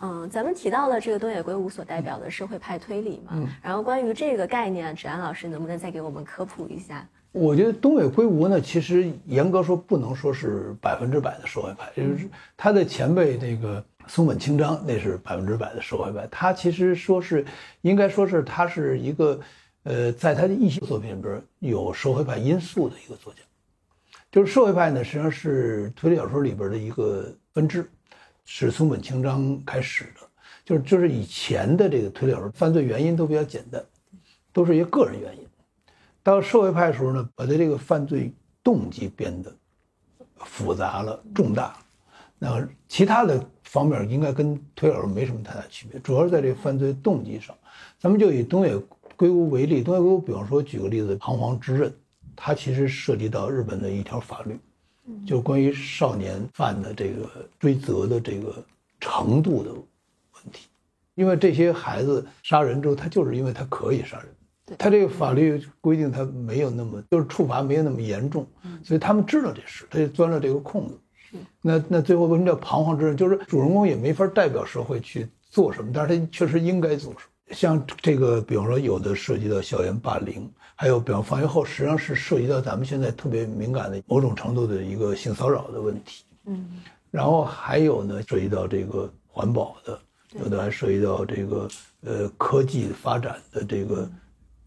[0.00, 7.08] 嗯，咱们提到了这个东野圭吾所代表的社会派推理嘛，然后关于这个概念，芷安老师能不能再给我们科普一下？
[7.32, 16.26] 我觉得东野圭吾呢，其实严格说不能说是百分之百的社会派，就是他的前辈那个松本清张，那是百分之百的社会派。
[16.30, 17.44] 他其实说是，
[17.82, 19.38] 应该说是他是一个，
[19.82, 23.40] 呃，在他的一些作品里边有社会派因素的一个作家。
[24.32, 27.88] 就是社会派呢，实际上是推理小说里边的一个分支，
[28.44, 30.26] 是松本清张开始的。
[30.64, 33.82] 就是就是以前的这个推理小说，犯罪原因都比较简单，
[34.52, 35.47] 都是一些个人原因。
[36.30, 39.52] 到社会派的时候呢，把他这个犯罪动机变得
[40.38, 41.76] 复杂了、重大。
[42.38, 47.56] 那其他的方面应该跟推理没什么太大区别，主要是在这个犯罪动机上。
[47.98, 48.76] 咱们就以东野
[49.16, 51.90] 圭吾为例，东野圭吾，比方说举个例子，《彷徨之刃》，
[52.36, 54.56] 它其实涉及到日本的一条法律，
[55.26, 58.64] 就关于少年犯的这个追责的这个
[59.00, 60.68] 程度的问题。
[61.16, 64.28] 因为这些孩子杀人之后，他就是因为他可以杀人。
[64.76, 68.46] 他这个法律规定，他没有那么就是处罚没有那么严重，
[68.82, 70.98] 所以他们知道这事，他就钻了这个空子。
[71.62, 73.16] 那那最后为什么叫彷徨之人？
[73.16, 77.54] 就是主人公也没法代表社会去做什么，但是他确实应该做什么。
[77.54, 86.24] 像这个，比方说有的涉及到校园霸凌，还有比方放学后，实际上是涉及到咱们现在特别敏感的某种程度的一个性骚扰的问题。
[86.46, 86.66] 嗯，
[87.10, 89.98] 然后还有呢，涉及到这个环保的，
[90.38, 91.68] 有的还涉及到这个
[92.02, 94.08] 呃科技发展的这个。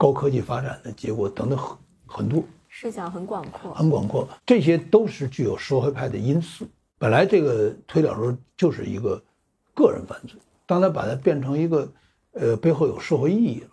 [0.02, 6.66] 高科技发展的结果等等很很多，视角很广阔，很广阔，这些都是具有社会派的因素。
[6.98, 9.22] 本来这个推理小说就是一个
[9.76, 11.88] 个人犯罪，当他把它变成一个，
[12.32, 13.68] 呃，背后有社会意义了。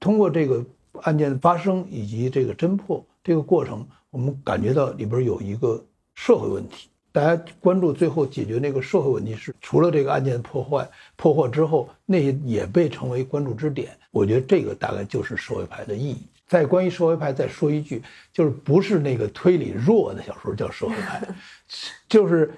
[0.00, 0.64] 通过这个
[1.02, 5.84] 案件的发生以及这个侦破这个过程，我们感觉到里边有一个
[6.14, 6.88] 社会问题。
[7.16, 13.96] 大家关注最后解决那个社会问题是，除了这个案件破坏破获之后，那些也被成为关注之点。
[14.10, 16.26] 我觉得这个大概就是社会派的意义。
[16.46, 18.02] 再关于社会派再说一句，
[18.34, 21.26] 就是不是那个推理弱的小说叫社会派，
[22.06, 22.52] 就是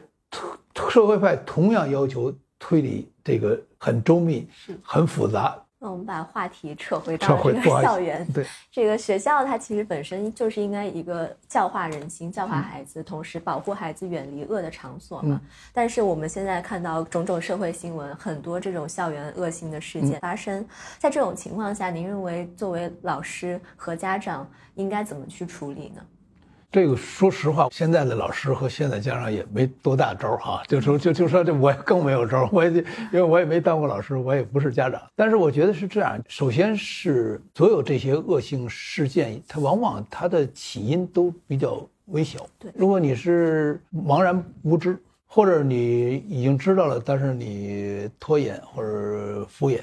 [0.91, 4.45] 社会派同样要求推理这个很周密、
[4.83, 5.57] 很复杂。
[5.81, 15.41] 那我们把话题扯回到这个校园，对，这个学校它其实本身就是应该一个教化人心、教化孩子，同时保护孩子远离恶的场所嘛。
[15.73, 20.67] 但是我们现在看到种种社会新闻，很多这种校园恶性的事件发生，
[20.99, 26.03] 在这种情况下，您认为作为老师和家长应该怎么去处理呢？
[26.71, 30.63] 这个说实话，现在的老师和现在家长也没多大招儿哈。
[30.69, 35.01] 就说就就说这我更没有招儿，我也因为我也没当过老师，我也不是家长。
[35.17, 42.47] 但是我觉得是这样，首先是所有这些恶性事件，它往往它的起因都比较微小。
[42.59, 49.81] 对如果你是茫然无知，或者你已经知道了，但是你拖延或者敷衍，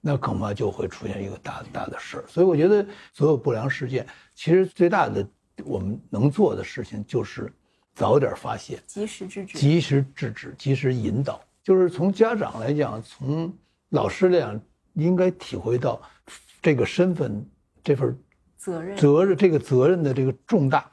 [0.00, 2.24] 那恐怕就会出现一个大大的事儿。
[2.26, 5.26] 所以我觉得所有不良事件，其实最大的
[5.62, 7.52] 我们能做的事情就是
[7.94, 9.58] 早点发现，及时制止。
[9.58, 11.40] 及时制止，及时引导。
[11.62, 13.52] 就是从家长来讲，从
[13.90, 14.60] 老师来讲，
[14.94, 16.02] 应该体会到
[16.60, 17.46] 这个身份
[17.82, 18.18] 这份
[18.56, 20.90] 责任责任，这个责任的这个重大。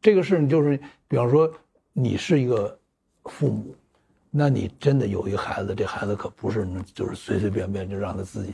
[0.00, 1.52] 这个事情就是，比方说
[1.92, 2.78] 你是一个
[3.24, 3.74] 父母，
[4.30, 8.52] 那你真的有一个孩子，这孩子可不是能就是随随便便就让他自己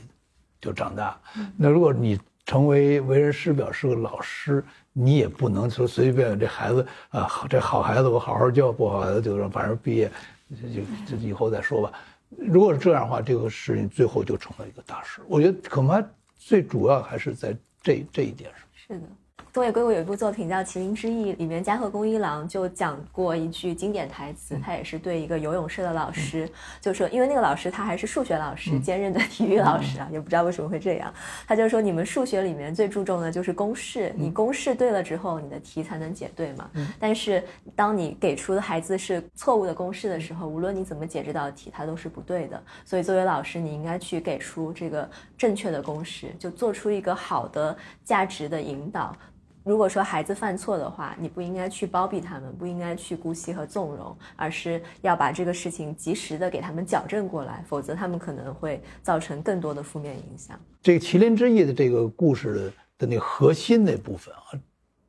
[0.61, 1.19] 就长大。
[1.57, 10.11] 那如果你成为为人师表，是个老师，你也不能说随随便便这孩子啊，这好孩子我好好教，不好孩子就让反正毕业
[10.59, 11.93] 就就就以后再说吧。
[12.29, 15.21] 如果是这样的话，这个事情最后就成了一个大事。
[15.27, 16.03] 我觉得恐怕
[16.39, 18.61] 最主要还是在这这一点上。
[18.73, 19.05] 是的。
[19.51, 26.47] 东野圭吾有一部作品叫《麒麟之翼》，里面加贺恭一郎就讲过一句经典台词，他也是对一个游泳社的老师，
[26.79, 31.11] 就说，因为那个老师他还是数学老师兼任的体育老师啊，也不知道为什么会这样，
[31.47, 36.69] 他就说你们数学里面最注重的就是公式，你公式对了之后，你的题才能解对嘛。
[36.99, 37.43] 但是
[37.75, 42.63] 当你给出的孩子是错误的公式的时候，无论你怎么解这道题，它都是不对的。
[42.85, 49.15] 所以作为老师，你应该去给出这个正确的公式，就做出一个好的价值的引导。
[49.63, 60.59] 如果说孩子犯错的话，你不应该去包庇他们，不应该去姑息和纵容，而是要把这个事情及时的给他们矫正过来，否则他们可能会造成更多的负面影响。
[60.81, 64.57] 这个《麒麟之翼》的这个故事的的那核心那部分啊，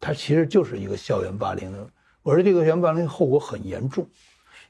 [0.00, 1.88] 它其实就是一个校园霸凌的，
[2.22, 4.06] 我说这个校园霸凌后果很严重，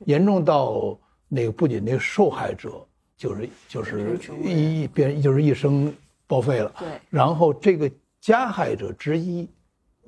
[0.01, 5.93] 严重到那个不仅那个受害者就是就是一变就是一生
[6.27, 7.91] 报废了，对，然后这个
[8.21, 9.49] 加害者之一。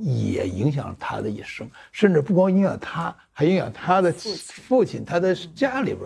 [0.03, 6.01] 也影响他的一生，甚至不光影响他，还影响他的父亲，他的家里边。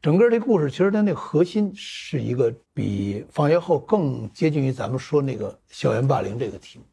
[0.00, 6.84] 整个这故事其实它那个核心是一个比放学后更接近于咱们说那个校园霸凌这个题目。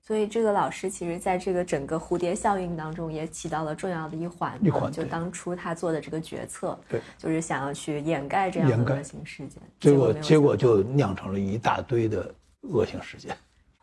[0.00, 4.58] 所以这个老师其实在这个整个蝴蝶效应当中也起到了重要的一环。
[4.62, 4.90] 一环。
[4.90, 9.60] 就当初他做的这个决策，对，就是想要去掩盖这样的恶性事件。
[9.78, 13.36] 结果结果就酿成了一大堆的恶性事件。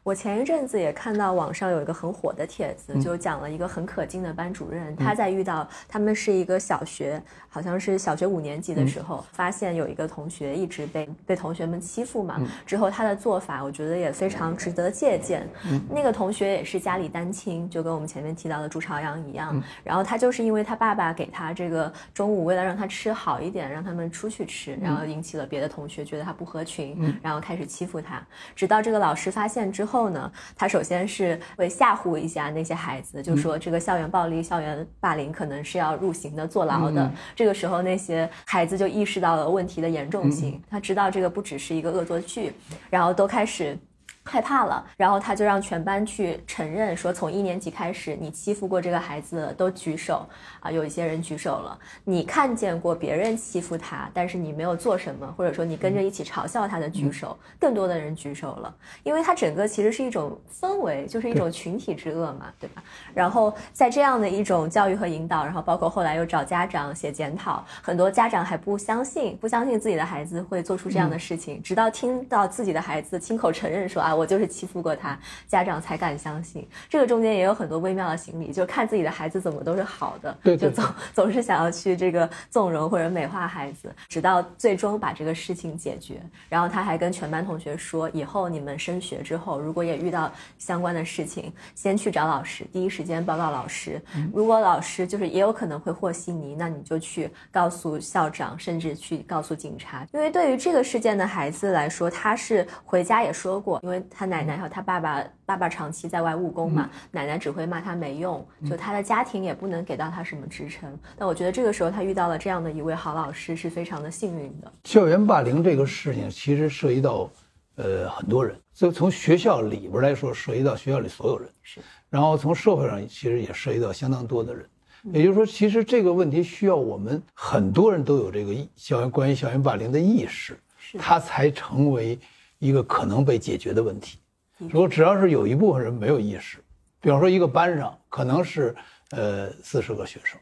[0.04, 15.48] 我前一阵子也看到网上有一个很火的帖子，就讲了一个很可敬的班主任，他在遇到他们是一个小学，好像是小学五年级的时候，发现有一个同学一直被被同学们欺负嘛，之后他的做法，我觉得也非常值得借鉴。
[15.90, 28.22] 那个同学也是家里单亲，就跟我们前面提到的朱朝阳一样，然后他就是因为他爸爸给他这个中午为了让他吃好一点，让他们出去吃，然后引起了别的同学觉得他不合群，然后开始欺负他，
[28.54, 29.93] 直到这个老师发现之后。
[29.94, 37.12] 后呢，他首先是会吓唬一下那些孩子，就说这个校园暴力、校园霸凌可能是要入刑的、坐牢的。
[37.36, 42.52] 这个时候，那些孩子就意识到了问题的严重性，他知道这个不只是一个恶作剧，
[42.90, 43.78] 然后都开始。
[44.26, 50.26] 害怕了，然后他就让全班去承认，说从一年级开始，你欺负过这个孩子都举手
[50.62, 51.78] 啊，有一些人举手了。
[52.06, 62.82] 你看见过别人欺负他，但是你没有做什么，或者说你跟着一起嘲笑他的举手，更多的人举手了，因为他整个其实是一种氛围，就是一种群体之恶嘛，对吧？
[63.14, 74.13] 然后在这样的一种教育和引导，然后包括后来又找家长写检讨，很多家长还不相信，不相信自己的孩子会做出这样的事情，直到听到自己的孩子亲口承认说啊。
[74.16, 76.68] 我就是欺负过他，家长才敢相信。
[76.90, 86.22] 这个中间也有很多微妙的心理，就看自己的孩子怎么都是好的，就总总是想要去这个纵容或者美化孩子，直到最终把这个事情解决。
[86.50, 94.02] 然后他还跟全班同学说，以后你们升学之后，如果也遇到相关的事情，先去找老师，第一时间报告老师。
[94.34, 100.06] 如果老师就是也有可能会和稀泥，那你就去告诉校长，甚至去告诉警察。
[100.14, 104.03] 因为对于这个事件的孩子来说，他是回家也说过，因为。
[104.10, 110.98] 他奶奶和他爸爸，爸爸长期在外务工嘛，奶奶只会骂他没用，就他的家庭也不能给到他什么支撑。
[111.18, 114.72] 但我觉得这个时候他遇到了这样的一位好老师，是非常的幸运的。
[114.84, 117.30] 校园霸凌这个事情其实涉及到，
[117.76, 121.80] 呃，很多人，就从学校里边来说，涉及到学校里所有人，是。
[122.10, 124.66] 然后从社会上其实也涉及到相当多的人，
[125.12, 130.58] 也就是说，其实这个问题需要我们很多人都有这个校园关于校园霸凌的意识，
[131.00, 132.18] 他才成为。
[132.64, 134.18] 一个可能被解决的问题，
[134.58, 136.60] 如果只要是有一部分人没有意识，
[137.02, 138.74] 比方说一个班上可能是
[139.10, 140.40] 呃四十个学生，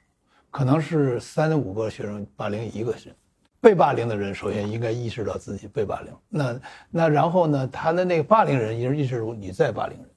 [0.51, 3.15] 可能是三五个学生霸凌一个人，
[3.59, 6.59] 被霸凌的人首先应该意识到自己被霸凌，那
[6.91, 10.07] 那然后呢，他的那个霸凌人也意识到你在霸凌人，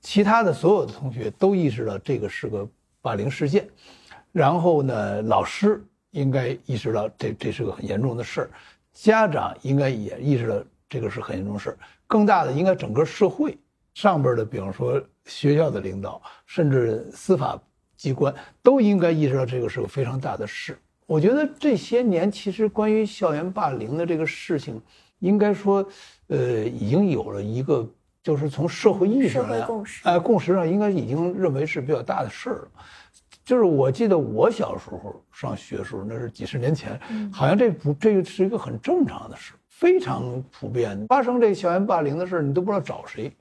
[0.00, 2.66] 其他的所有的同学都意识到这个是个
[3.02, 3.68] 霸凌事件，
[4.32, 8.50] 然后呢，老师应该意识到这这是个很严重的事儿，
[8.94, 10.56] 家长应该也意识到。
[10.90, 13.56] 这个是很严重事儿，更大的应该整个社会
[13.94, 17.58] 上边的，比方说学校的领导，甚至司法
[17.96, 20.76] 机关，都应该意识到这个是个非常大的事。
[21.06, 24.80] 我觉得这些年其实关于校园霸凌的这个事情，
[25.20, 25.86] 应该说，
[26.26, 27.88] 呃，已经有了一个，
[28.22, 29.46] 就是从社会意识上，
[30.02, 32.68] 哎，共识上应该已经认为是比较大的事儿了。
[33.44, 36.98] 就是我记得我小时候上学时候，那是几十年前，
[37.32, 39.54] 好像这不这个是一个很正常的事。
[39.80, 43.32] 非常普遍，发生这校园霸凌的事你都不知道找谁，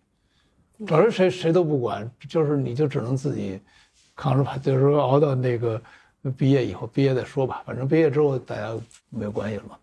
[0.87, 3.59] 找谁谁谁都不管，就是你就只能自己
[4.15, 5.81] 扛着吧，就是说熬到那个
[6.37, 8.73] 毕业以后，毕业再说吧，反正毕业之后大家
[9.09, 9.75] 没有关系了嘛。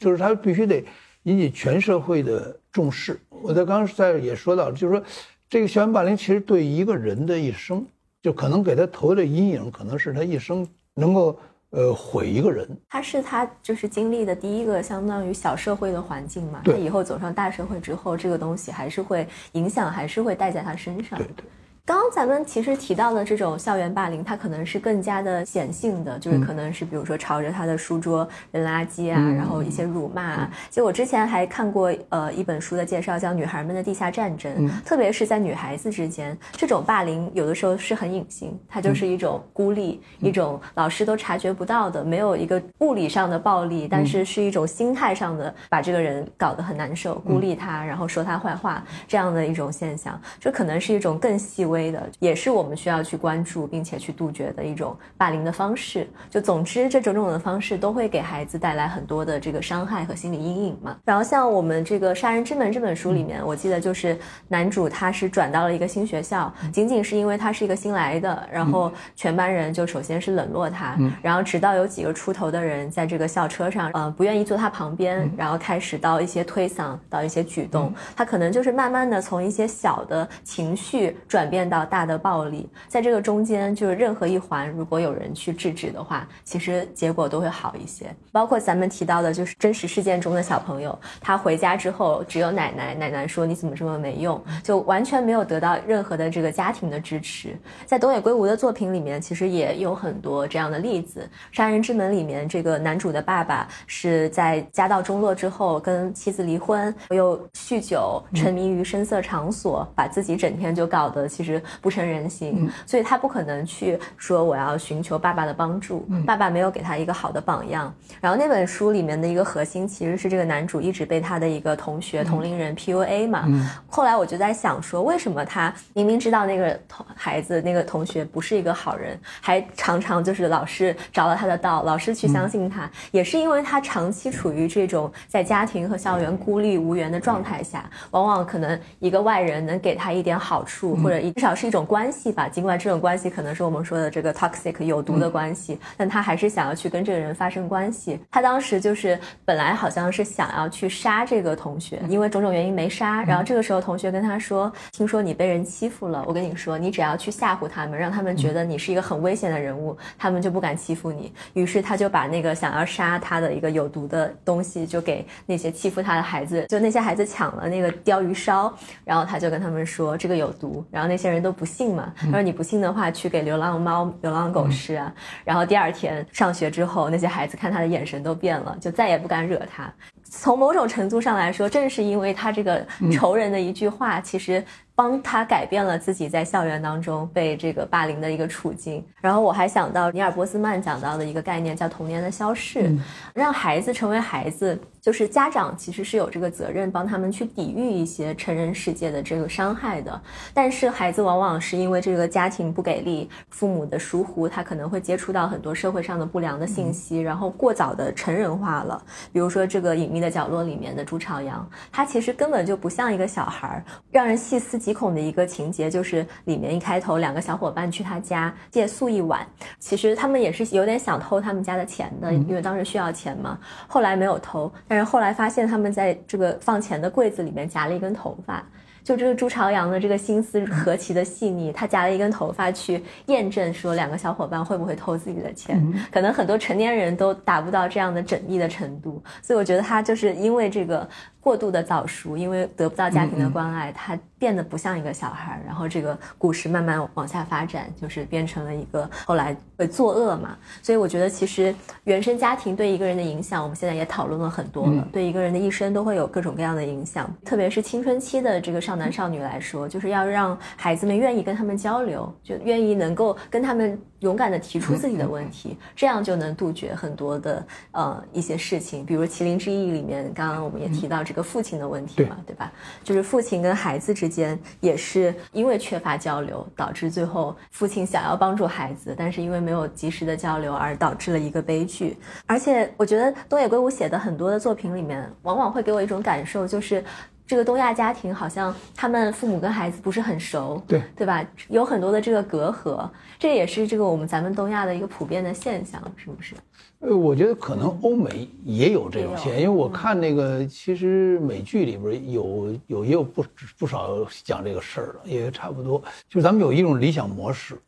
[0.00, 0.84] 就是他必须得
[1.22, 3.20] 引起全社会的重视。
[3.28, 5.04] 我在刚才也说到，就是说，
[5.48, 7.86] 这个校园霸凌其实对一个人的一生，
[8.20, 11.38] 就可能给他投的阴影，可能是他一生能够
[11.70, 12.68] 呃毁一个人。
[12.88, 21.18] 他是他就是经历的第一个相当于小社会的环境嘛，对他以后走上大社会之后，这个东西还是会影响，还是会带在他身上。
[21.18, 21.44] 对对。
[21.90, 29.34] 刚刚咱们其实提到的这种校园霸凌，它可能是更加的显性的，就是可能是比如说朝着他的书桌扔垃圾啊，嗯。
[29.34, 30.50] 然后一些辱骂啊。
[30.68, 34.70] 其实我之前还看过呃一本书的介绍，叫《女孩们的地下战争》，嗯。
[34.84, 56.10] 特别是在女孩子之间，这种霸凌有的时候是很隐形，它就是一种孤立，嗯一种老师都察觉不到的，没有一个物理上的暴力，但是是一种心态上的把这个人搞得很难受，孤立他，然后说他坏话这样的一种现象，就可能是一种更细微的，也是我们需要去关注并且去杜绝的一种霸凌的方式。
[56.28, 60.96] 就总之，这种种的方式都会给孩子带来很多的这个伤害和心理阴影嘛。
[61.04, 64.18] 然后像我们这个《杀人之门》这本书里面，我记得就是
[64.48, 88.06] 男主他是转到了一个新学校，仅仅是因为他是一个新来的，然后全班人就首先是冷落他，然后直到有几个出头的人在这个校车上，呃，不愿意坐他旁边，然后开始到一些推搡，到一些举动，他可能就是慢慢的从一些小的情绪转变到大的暴力，在这个中间，就是任何一环如果有人去制止的话，其实结果都会好一些。
[88.32, 97.56] 包括咱们提到的，就是真实事件中的小朋友，他回家之后只有奶奶，奶奶说你怎么这么没用，就完全没有得到任何的这个家庭的支持。
[97.86, 101.20] 在东野圭吾的作品里面，其实也有很多这样的例子。
[101.56, 111.49] 《杀人之门》里面，这个男主的爸爸是在家道中落之后跟妻子离婚，又酗酒，沉迷于声色场所，把自己整天就搞得其实
[111.80, 117.92] 不成人形，所以他不可能去说我要寻求爸爸的帮助，爸爸没有给他一个好的榜样。
[118.20, 123.48] 然后那本书里面的一个核心其实是这个男主一直被他的一个同学、同龄人 PUA 嘛。
[123.88, 142.48] 后来我就在想说，为什么他明明知道那个同孩子、那个同学不是一个好人，还常常就是老是着了他的道，老是去相信他，也是因为他长期处于这种在家庭和校园孤立无援的状态下，往往可能一个外人能给他一点好处，或者至少是一种关系吧。
[142.48, 148.20] 尽管这种关系可能是我们说的这个 toxic 有毒的关系，但他还是想要去跟这个人发生关系。
[148.30, 153.24] 他当时就是本来好像是想要去杀这个同学，因为种种原因没杀。
[153.24, 168.72] 然后这个时候同学跟他说：“听说你被人欺负了，我跟你说，你只要去吓唬他们，让他们觉得你是一个很危险的人物，他们就不敢欺负你。”于是他就把那个想要杀他的一个有毒的东西，就给那些欺负他的孩子，就那些孩子抢了那个鲷鱼烧，
[169.04, 175.12] 然后他就跟他们说这个有毒，然后那些人都不信嘛，他说你不信的话，去给流浪猫、流浪狗吃啊。
[175.44, 179.92] 然后第二天上学之后，那些孩子看他的眼神都变了，就再也不敢惹他。
[180.30, 184.64] 从某种程度上来说，正是因为他这个仇人的一句话，其实
[184.94, 189.04] 帮他改变了自己在校园当中被这个霸凌的一个处境。
[189.20, 192.96] 然后我还想到尼尔波斯曼讲到的一个概念，叫童年的消逝，
[193.34, 194.78] 让孩子成为孩子。
[195.00, 200.20] 就是家长其实是有这个责任帮他们去抵御一些成人世界的这个伤害的，
[200.52, 209.02] 但是孩子往往是因为这个家庭不给力、父母的疏忽，他可能会接触到很多社会上的不良的信息，然后过早的成人化了。
[209.32, 213.84] 比如说这个隐秘的角落里面的朱朝阳，他其实根本就不像一个小孩儿。
[214.10, 219.46] 让人细思极恐的一个情节就是里面一开头两个小伙伴去他家借宿一晚，
[219.78, 223.58] 其实他们也是有点想偷他们家的钱的，因为当时需要钱嘛。
[223.88, 224.70] 后来没有偷。
[224.86, 228.62] 但是后来发现他们在这个放钱的柜子里面夹了一根头发，
[229.10, 235.82] 就这个朱朝阳的这个心思何其的细腻，他夹了一根头发去验证说两个小伙伴会不会偷自己的钱，
[236.12, 241.08] 可能很多成年人都达不到这样的缜密的程度，所以我觉得他就是因为这个
[241.40, 251.74] 过度的早熟，因为得不到家庭的关爱，他变得不像一个小孩，然后这个故事慢慢往下发展，就是变成了一个后来会作恶嘛，所以我觉得其实
[252.04, 272.72] 原生家庭对一个人的影响，我们现在也讨论了很多了，对一个人的一生都会有各种各样的影响，特别是青春期的这个少男少女来说，就是要让孩子们愿意跟他们交流，就愿意能够跟他们勇敢的提出自己的问题，这样就能杜绝很多的呃一些事情，比如《麒麟之翼》里面，刚刚我们也提到这个父亲的问题嘛，对吧？
[273.04, 282.16] 就是父亲跟孩子之间也是因为缺乏交流，导致最后父亲想要帮助孩子，但是因为没有及时的交流而导致了一个悲剧。
[282.46, 287.04] 而且我觉得东野圭吾写的很多的作品里面，往往会给我一种感受，就是。
[287.46, 291.44] 这个东亚家庭好像他们父母跟孩子不是很熟，对对吧？
[291.66, 293.10] 有很多的这个隔阂，
[293.40, 296.54] 这也是这个我们咱们东亚的一个普遍的现象，是不是？
[297.00, 303.42] 呃，我觉得可能欧美也有这种现象，因为我看那个其实美剧里边有有也有不
[303.78, 305.98] 不少讲这个事儿的，也差不多。
[306.28, 307.80] 就是咱们有一种理想模式，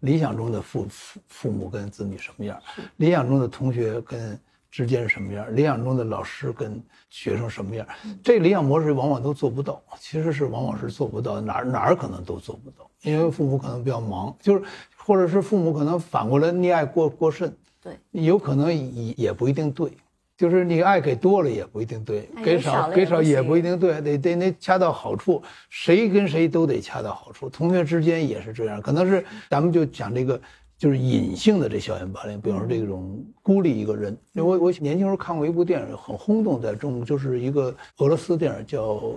[0.00, 2.60] 理想中的父父父母跟子女什么样，
[2.96, 4.36] 理想中的同学跟
[4.68, 7.86] 之间是什么样，理想中的老师跟学生什么样，
[8.20, 14.62] 这个理想模式往往都做不到，其实是往往是做不到，哪儿哪儿可能都做不到，因为父母可能比较忙，就是
[14.96, 17.56] 或者是父母可能反过来溺爱过过甚。
[17.84, 19.92] 对，有可能也也不一定对，
[20.38, 30.40] 就是你爱给多了也不一定对，给少给少也不一定对，得得那恰到好处，谁跟谁都得恰到好处，同学之间也是这样，可能是咱们就讲这个
[30.78, 38.94] 就是隐性的这校园霸凌，比方说这种孤立一个人，我我年轻时候看过一部电影很轰动，在中国就是一个俄罗斯电影叫《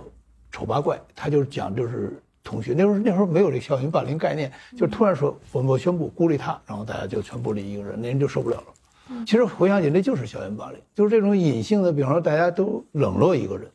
[0.51, 9.25] 丑八怪》，他就是讲就是同学那时候那时候没有这校园霸凌概念，就突然说我我宣布孤立他，然后大家就全部立一个人，那人就受不了了。
[9.25, 13.69] 其实回想起来，就是校园霸凌，就是这种隐性的，比方说大家都冷落一个人，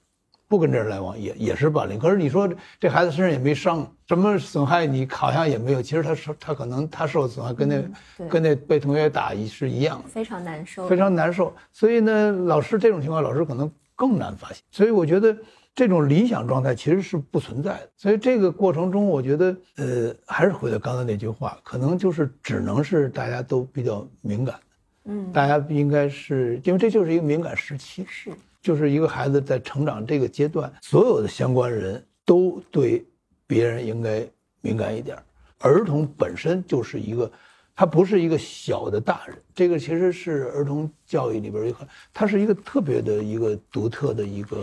[0.48, 1.98] 不跟这人来往，也也是霸凌。
[1.98, 2.48] 可是你说
[2.80, 5.82] 这孩子身上也没伤，什么损害你好像也没有。
[5.82, 11.54] 其实他受他可能他受损害跟那跟那被同学打一是一样的，非常难受，非常难受。
[11.72, 14.58] 所以呢，老师这种情况，老师可能更难发现。
[14.70, 15.36] 所以我觉得
[15.74, 17.90] 这种理想状态其实是不存在的。
[17.96, 24.58] 所以这个过程中，我觉得呃，还是回到刚才那句话，可能就是只能是大家都比较敏感。
[25.04, 33.04] 嗯，大家应该是因为这就是一个敏感时期，是，就是一个孩子在成长这个阶段，所有的相关人都对
[33.46, 34.24] 别人应该
[34.60, 35.18] 敏感一点。
[35.58, 37.30] 儿童本身就是一个，
[37.74, 41.78] 他不是一个小的大人，这个其实是儿童教育里边一个，
[42.12, 44.58] 他是一个特别的一个独特的一个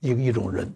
[0.00, 0.72] 一个一种人。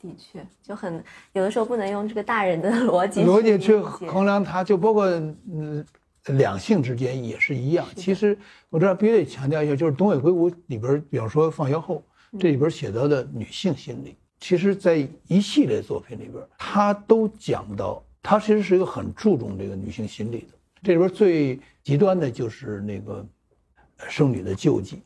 [0.00, 5.84] 的确，就很有的时候不能用这个大人的 逻辑逻辑去衡量他，就包括嗯。
[6.30, 7.86] 两性之间也是一样。
[7.94, 8.36] 其实
[8.68, 12.02] 我这必须得强调一下，就是东野圭吾里边，比方说《放学后》，
[12.40, 20.58] 这里边写到的女性心理，其实在一系列作品里边，他都讲到，他其实是一个很注重这个女性心理的。
[20.82, 23.24] 这里边最极端的就是那个
[24.08, 25.00] 圣女的救济，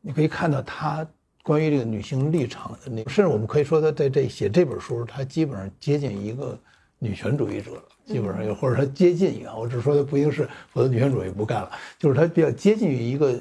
[0.00, 1.06] 你可以看到他
[1.50, 6.56] 关于这个女性立场的那，甚至我们可以说他在这写这本书，他基本上接近一个
[6.96, 7.82] 女权主义者了。
[8.06, 11.72] 基本上有，或者他接近一个，我只说他不一定是，否则女权主义不干了。
[11.98, 13.36] 就是他比较接近于一个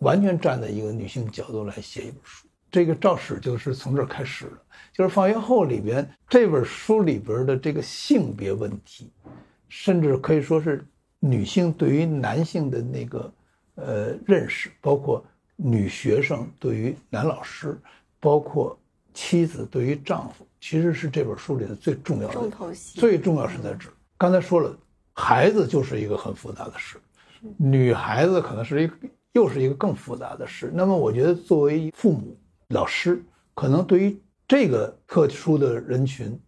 [0.00, 2.48] 完全站在一个女性角度来写一本书。
[2.68, 4.58] 这个赵史就是从这儿开始的，
[4.92, 9.08] 就是放学后里边这本书里边的这个性别问题，
[9.68, 10.84] 甚至可以说是
[11.20, 13.32] 女性对于男性的那个
[13.76, 15.24] 呃认识，包括
[15.56, 17.78] 女学生对于男老师，
[18.20, 18.78] 包括
[19.14, 23.00] 妻子对于丈夫，其实是这本书里的最重要的重头戏。
[23.00, 23.92] 最重要是在这儿。
[24.18, 24.76] 刚才说了，
[25.14, 26.98] 孩子就是一个很复杂的事，
[27.56, 28.96] 女孩子可能是一个
[29.32, 30.70] 又是一个更复杂的事。
[30.74, 32.36] 那么，我觉得作为父母、
[32.68, 33.22] 老师，
[33.54, 36.38] 可能对于这个特殊的人群，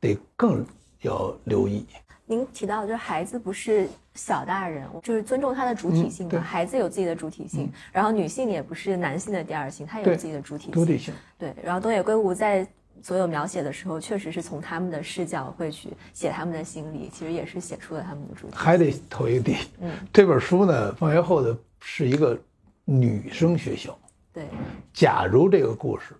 [0.00, 0.64] 得更
[1.02, 1.86] 要留意。
[2.28, 6.40] 您提到就是孩子不是小大人，就是尊重他的主体性嘛。
[6.40, 10.72] 孩子有自己的主体性，然后女性也不是男性的第二性，她有自己的主体性。
[10.72, 11.12] 主体性。
[11.36, 12.64] 对，然后东野圭吾在。
[13.00, 18.52] 所有描写的时候，确实是从他们的视角会去写他们的心理，其实也是写出了他们的主题。
[18.56, 22.36] 还得投一个地，嗯，这本书呢，放学后的是一个
[22.84, 23.96] 女生学校。
[24.32, 24.48] 对，
[24.92, 26.12] 假如这个故事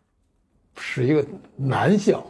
[0.77, 2.25] 是一个男校，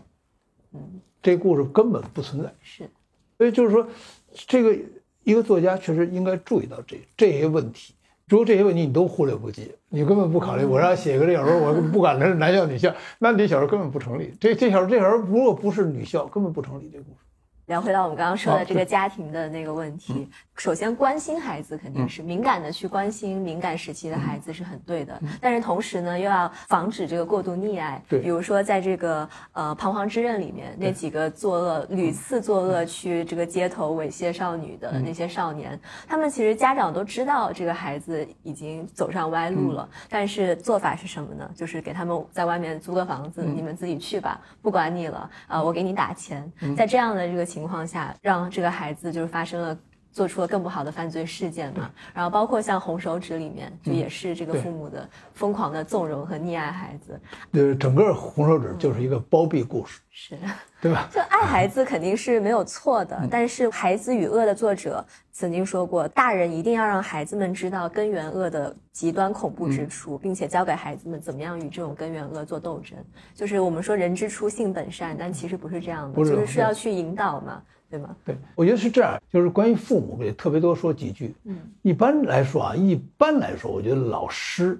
[0.73, 0.81] 嗯，
[1.21, 2.51] 这故事根本不存在。
[2.63, 2.91] 是，
[3.39, 3.87] 所以就是说，
[4.35, 4.77] 这个
[5.23, 7.95] 一个作家确实应该注意到这这些问题。
[8.27, 14.35] 如果这些问题你都忽略不计，你根本不考虑，我让写个这小说，我不管它是男校女校，那这小说根本不成立。
[14.39, 17.28] 这这小说这小说如果不是女校，根本不成立这故事。
[17.69, 28.03] 聊回到我们刚刚说的这个家庭的那个问题，首先关心孩子肯定是敏感的去关心敏感时期的孩子是很对的，但是同时呢又要防止这个过度溺爱。
[28.09, 41.51] 对，比如说在这个呃《彷徨之刃》里面那几个作恶屡次作恶去这个街头猥亵少女的那些少年，他们其实家长都知道这个孩子已经走上歪路了，但是做法是什么呢？
[41.55, 47.58] 就是给他们在外面租个房子，你们自己去吧，不管你了啊，我给你打钱，在这样的这个情。
[47.59, 49.77] 情况下，让这个孩子就是发生了
[50.13, 51.91] 做出了更不好的犯罪事件嘛。
[52.15, 57.21] 然后包括像《红手指》里面，就也是这个父母的疯狂的纵容和溺爱孩子，
[57.53, 60.39] 呃，整个红手指就是一个包庇故事，是。
[60.81, 61.09] 对吧？
[61.13, 72.97] 就爱孩子肯定是没有错的，嗯但是《孩子与恶》的作者曾经说过，大人一定要让孩子们知道根源恶的极端恐怖之处，嗯并且教给孩子们怎么样与这种根源恶做斗争。
[73.35, 77.61] 就是我们说人之初性本善，但其实不是这样的，就是是要去引导嘛，
[77.91, 78.15] 对吗？
[78.25, 81.35] 对，我觉得是这样，就是关于父母也特别多说几句。
[81.45, 84.79] 嗯，一般来说啊，一般来说，我觉得老师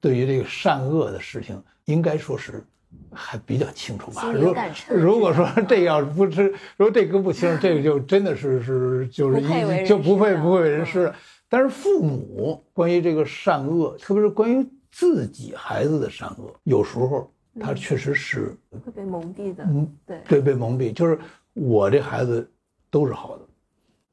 [0.00, 2.64] 对于这个善恶的事情，应该说是
[3.12, 4.32] 还比较清楚吧。
[4.32, 4.54] 如
[4.88, 6.44] 如果说这要是不是，
[6.76, 11.12] 如果这个不清楚，这个就真的是是就是一就不配不配为人师。
[11.48, 17.30] 但是父母关于这个善恶，特别是关于自己孩子的善恶，有时候
[17.60, 18.52] 他确实是
[18.84, 21.16] 会被蒙蔽的，嗯对，对，被蒙蔽，就是
[21.56, 22.46] 我这孩子
[22.90, 23.42] 都是好的，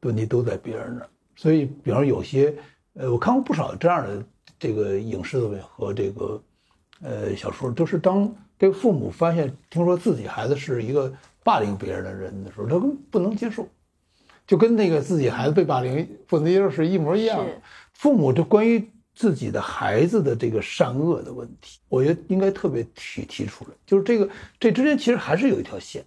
[0.03, 1.09] 问题都在别人那儿。
[1.35, 2.55] 所以，比方说有些，
[2.93, 4.23] 呃，我看过不少这样的
[4.57, 6.43] 这个影视作品和这个，
[7.01, 11.11] 呃，小说，就是当这个父母发现听说自己孩子是一个
[11.43, 12.79] 霸凌别人的人的时候，他
[13.11, 13.67] 不能接受，
[14.47, 17.51] 就跟那个自己孩子被霸凌不能接受是一模一样的。
[17.91, 24.29] 父母就关于自己的孩子的这个善恶的问题，我觉得应该特别提提出来，就是这个
[24.59, 26.05] 这之间其实还是有一条线，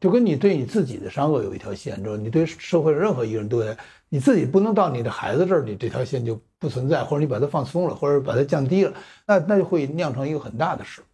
[0.00, 3.76] 就跟你对你自己的伤恶有一条线，就是你对社会上任何一个人都在，
[4.08, 8.92] 你自己不能到你的孩子这儿，你这条线就不存在，或者你把它放松了，或者把它降低了，
[9.26, 11.00] 那那就会酿成一个很大的事。《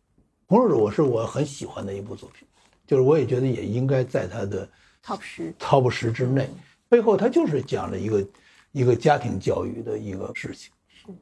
[0.47, 2.47] 红手指》我是我很喜欢的一部作品，
[2.87, 4.69] 就是我也觉得也应该在它的
[5.03, 6.51] top 十，top 十之内，
[6.89, 8.27] 背后它就是讲了一个
[8.73, 10.73] 一个家庭教育的一个事情，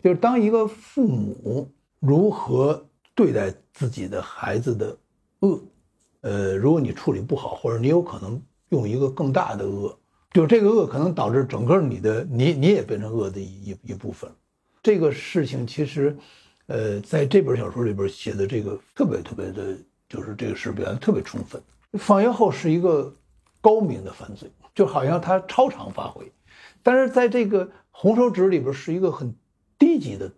[0.02, 2.84] 就是当一个父母如何
[3.14, 4.96] 对待自己的孩子的
[5.40, 5.60] 恶，
[6.22, 9.98] 呃，如果你处理不好，或者你有可能用一个更大的恶，
[10.32, 14.30] 就这个恶可能导致整个你的你你也变成恶的一一一部分。
[14.82, 16.16] 这个事情其实，
[16.66, 19.76] 呃，在这本小说里边写的这个特别特别的，
[20.08, 21.60] 就是这个事表现特别充分。
[21.94, 23.12] 放映后是一个
[23.60, 26.30] 高明的犯罪，就好像他超常发挥，
[26.82, 29.34] 但是在这个红手指里边是一个很
[29.78, 30.32] 低级的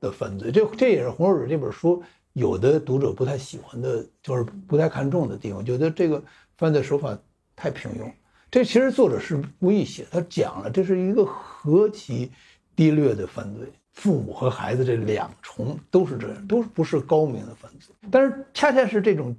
[0.00, 0.52] 的犯罪。
[0.52, 2.02] 这这也是红手指这本书
[2.32, 6.22] 有的读者不太喜欢的，就是不太看重的地方，觉得这个
[6.56, 7.18] 犯罪手法
[7.54, 8.10] 太平庸。
[8.50, 12.30] 这其实作者是故意写，他讲了这是一个何其
[12.76, 17.94] 低劣的犯罪，父母和孩子这两重都是这样，都不是高明的犯罪。
[18.10, 19.34] 但是恰恰是这种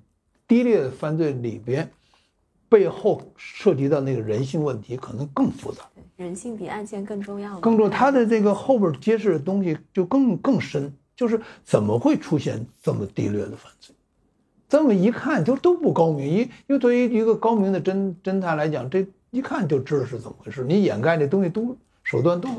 [0.48, 1.92] 低劣的犯罪里边，
[2.70, 5.84] 背后涉及到那个人性问题，可能更复杂。
[6.16, 10.92] 人性比案件更重要，更重，他的这个后边揭示的东西就更更深，
[11.24, 13.96] 就是怎么会出现这么低劣的犯罪？
[14.68, 20.66] 这么一看就都不高明，因因为对于一个高明的侦侦探来讲，这一看就知道是怎么回事。
[20.66, 22.50] 你掩盖这东西都手段都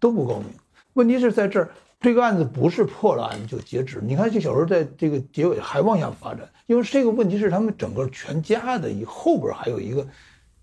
[0.00, 0.46] 都不高明。
[0.94, 1.68] 问题是在这儿，
[2.00, 4.00] 这个案子不是破了案就截止。
[4.02, 10.06] 你看这小说在这个结尾还往下发展，因为这个问题是他们整个全家的以后边还有一个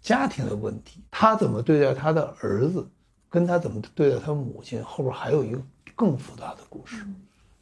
[0.02, 2.88] 家庭的问题，他怎么对待他的儿子，
[3.30, 5.62] 跟他怎么对待他母亲，后边还有一个
[5.94, 7.06] 更复杂的故事。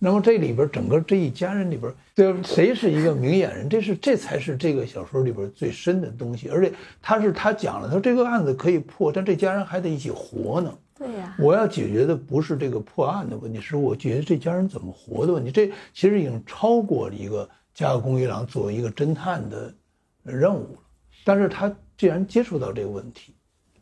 [0.03, 6.49] 那么这里边整个这一家人里边，对谁是一个明眼人，这是这才是这个小说里边最深的东西。
[6.49, 10.77] 而且他是他讲了，他说这个案子可以破，但这家人还得一起活呢。
[10.93, 15.49] 对呀、我要解决的不是这个破案的问题，是我解决这家人怎么活的问题。
[15.49, 19.73] 这其实已经超过了一个加贺恭一郎作为一个侦探的
[20.21, 20.79] 任务了。
[21.23, 23.33] 但是他既然接触到这个问题，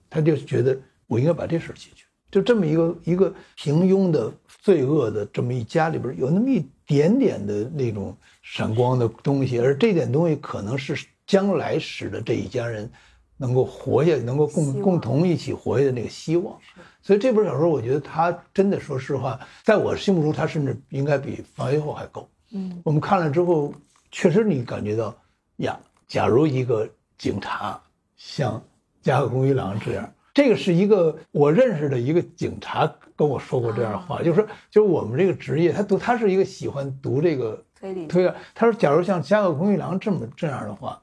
[0.08, 2.06] 他就觉得我应该把这事儿解决。
[2.30, 4.32] 就这么一个一个平庸的
[4.62, 10.96] 罪恶的这么一家里边，有那么一点点的那种闪光的东西，而这点东西可能是
[11.26, 12.90] 将来使得这一家人
[13.38, 16.56] 能够活下去，能够共共同一起活下的那个希望。
[17.02, 22.28] 所以这本小说，我觉得它真的，说实话，在我心目中，它甚至应该比《放学后》还高。
[22.52, 23.74] 嗯，我们看了之后，
[24.12, 25.16] 确实你感觉到
[25.58, 26.88] 呀，假如一个
[27.18, 27.82] 警察
[28.16, 28.64] 像
[29.02, 41.02] 加贺恭一郎这样，这个是一个我认识的一个警察跟我说过这样的话，就是说，就是我们这个职业，他读他是一个喜欢读这个推理推啊，他说，假如像加贺恭一郎这么这样的话，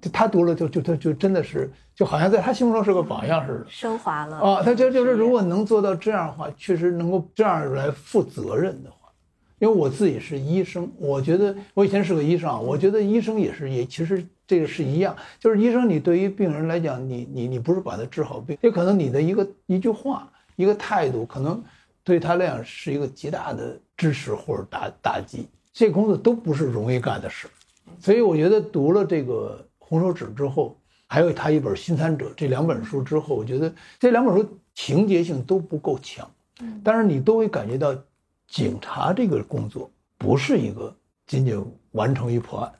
[0.00, 3.66] 就他读了就就他就真的是就好像在他心目中是个榜样似的。
[3.68, 9.10] 升华了啊，他就就是如果能做到这样的话，确实能够这样来负责任的话，
[9.58, 21.62] 因为我自己是医生，我觉得我以前是个医生啊，我觉得医生也是也其实这个是一样，就是医生你对于病人来讲，你你你不是把他治好病，也可能你的一个一句话一个态度，可能
[22.02, 27.46] 对他来讲是一个极大的支持或者打打击，这工作都不是容易干的事，
[28.00, 30.76] 所以我觉得读了这个红手指之后，
[31.06, 34.44] 还有他一本《新参者》这两本书之后，我觉得这两本书
[34.74, 36.28] 情节性都不够强，
[36.82, 37.94] 但是你都会感觉到，
[38.48, 39.88] 警察这个工作
[40.18, 40.92] 不是一个
[41.24, 42.72] 仅仅完成于破案，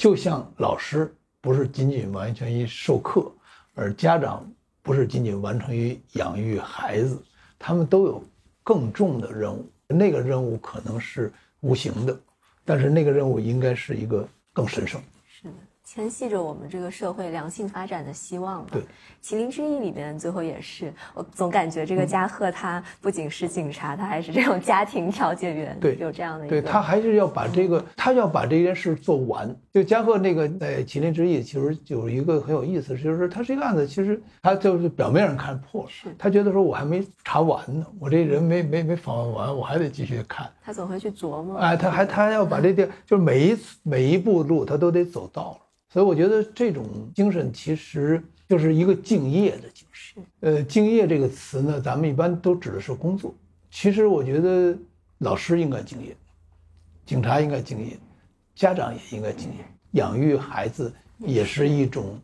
[0.00, 3.30] 就像老师不是仅仅完全于授课，
[3.74, 7.22] 而家长不是仅仅完成于养育孩子，
[7.58, 8.24] 他们都有
[8.62, 11.30] 更重的任务，那个任务可能是
[11.60, 12.18] 无形的，
[12.64, 14.98] 但是那个任务应该是一个更神圣。
[15.92, 18.80] 牵系着我们这个社会良性发展的希望对，
[19.20, 29.52] 《麒麟之翼》里面最后也是，我总感觉这个加贺他不仅是警察，他还是这种家庭调解员，对有这样的一对，他还是要把这个，他要把这件事做完。
[29.72, 40.48] 就加贺那个在《麒麟之翼》，其实有一个很有意思，就是他这个案子其实他就是表面上看破了，他觉得说我还没查完呢，我这人没没没访问完，我还得继续看。
[40.62, 41.58] 他总会去琢磨。
[41.58, 45.58] 哎，他还他要把这地，就是每一次每一步路他都得走到了。
[45.92, 50.24] 所以我觉得这种精神其实就是一个敬业的精神。
[50.40, 53.34] 呃，敬业这个词呢，咱们一般都指的是工作。
[53.70, 54.78] 其实我觉得
[55.18, 56.16] 老师应该敬业，
[57.04, 57.98] 警察应该敬业，
[58.54, 59.58] 家长也应该敬业。
[59.92, 62.20] 养育孩子也是一种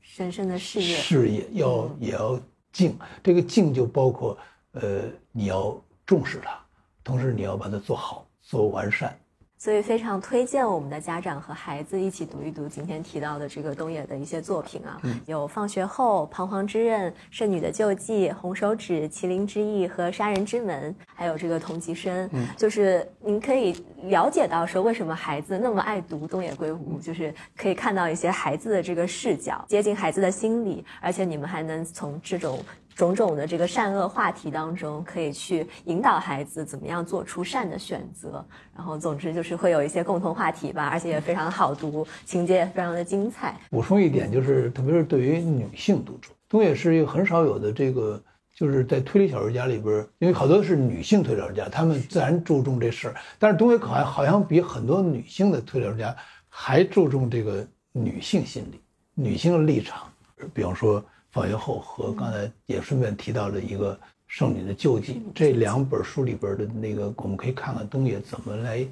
[0.00, 2.38] 神圣的事业，事业，要也要
[2.72, 2.98] 敬。
[3.22, 4.36] 这个敬就包括，
[4.72, 6.58] 呃，你要重视它，
[7.02, 9.18] 同时你要把它做好，做完善。
[9.58, 32.60] 所以非常推荐我们的家长和孩子一起读一读今天提到的这个东野的一些作品啊，有《放学后》《彷徨之刃》《圣女的救济》《红手指》《麒麟之翼》和《杀人之门》，还有这个同级生，就是您可以了解到说为什么孩子那么爱读东野圭吾，就是可以看到一些孩子的这个视角，接近孩子的心理，而且你们还能从这种。
[32.98, 38.44] 种种的这个善恶话题当中，可以去引导孩子怎么样做出善的选择。
[38.74, 43.56] 然后，总之就是会有一些共同话题吧，而且也非常好读，情节也非常的精彩。
[43.70, 48.20] 补充一点，就是特别是对于女性读者，东野是一个很少有的这个，
[48.52, 53.14] 就是在推理小说家里边，因为好多是女性推理小说家，他们自然注重这事儿。
[53.38, 56.16] 但是东野可还好像比很多女性的推理小说家
[56.48, 58.80] 还注重这个女性心理、
[59.14, 60.08] 女性的立场，
[60.52, 61.00] 比方说。
[61.30, 68.86] 放学后和刚才也顺便提到了一个圣女的救济，这两本书里边的那个，我们可以看看东野怎么来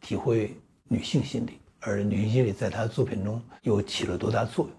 [0.00, 4.74] 体会女性心理，而女性心理在他的作品中又起了多大作用。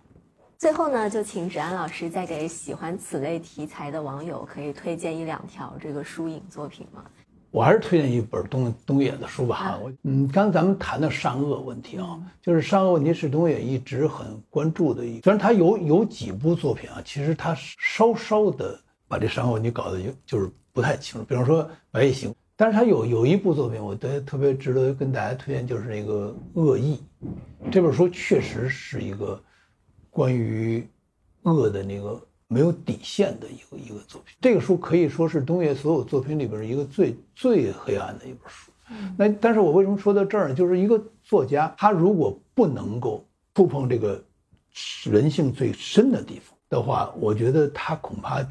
[0.57, 7.05] 最后呢，就请芷安老师再给喜欢此类题材的网友可以推荐一两条这个书影作品吗？
[7.51, 9.79] 我还是推荐一本东东野的书吧。
[9.81, 15.19] 我嗯，刚才咱们谈的善恶问题啊，就是善恶问题是东野一直很关注的一。
[15.21, 21.25] 虽然他有有几部作品啊，其实他稍稍的把这善恶问题搞得就就是不太清楚。
[21.25, 27.01] 比方说《白夜行》，但是他有有一部作品，我觉得特别值得跟大家推荐，就是那个《恶意》。
[27.71, 29.41] 这本书确实是一个
[30.11, 30.87] 关于
[31.43, 32.21] 恶的那个。
[32.51, 38.71] 没有底线的一个一个作品，这个书可以说是东野所有作品里边一个最最黑暗的一本书。
[39.15, 40.55] 那但是我为什么说到这儿呢？
[40.55, 43.23] 就是一个作家，他如果不能够
[43.53, 44.19] 触碰这个
[45.05, 48.43] 人性最深的地方的话，我觉得他恐怕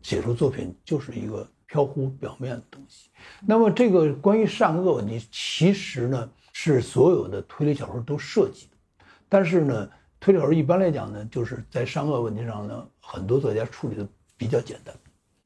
[0.00, 3.10] 写出作品就是一个飘忽表面的东西。
[3.46, 9.86] 那么这个关于善恶问题，其实呢是所有的推理小说都涉及的，但是呢。
[10.20, 14.06] 推理小说一般来讲呢，就是在善恶问题上呢，很多作家处理的
[14.36, 14.94] 比较简单。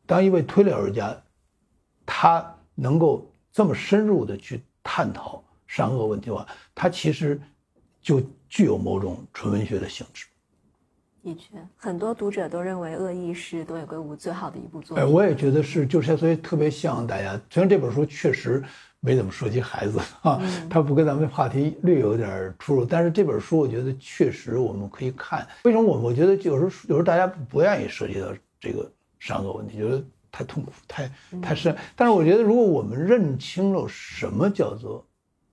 [0.05, 1.17] 当一位推理小说家，
[2.05, 6.45] 他能够这么深入的去探讨善恶问题的话，
[6.75, 7.41] 他其实
[8.01, 10.27] 就具有某种纯文学的性质。
[11.23, 15.05] 的确，很多读者都认为《恶意》是东野圭吾最好的一部作品。
[15.05, 17.41] 哎，我也觉得是，就是所以特别像大家。
[17.49, 18.63] 虽然这本书确实。
[19.05, 25.45] 没怎么涉及孩子啊，他不跟咱们的话题略有点出入，但是这本书我觉得确实我们可以看。
[25.65, 28.29] 为什么我我觉得有时候有时候大家不愿意涉及到
[28.61, 30.01] 这个善恶问题，觉得
[30.31, 31.11] 太痛苦、太
[31.43, 31.77] 太深。
[31.97, 35.05] 但是我觉得如果我们认清了什么叫做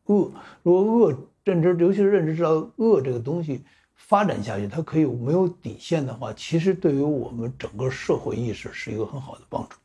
[0.06, 3.64] 恶，如果恶认知，尤其是认知知道恶这个东西
[4.00, 9.76] 发展下去，它可以没有底线的话，其实对于我们整个社会意识是一个很好的帮助。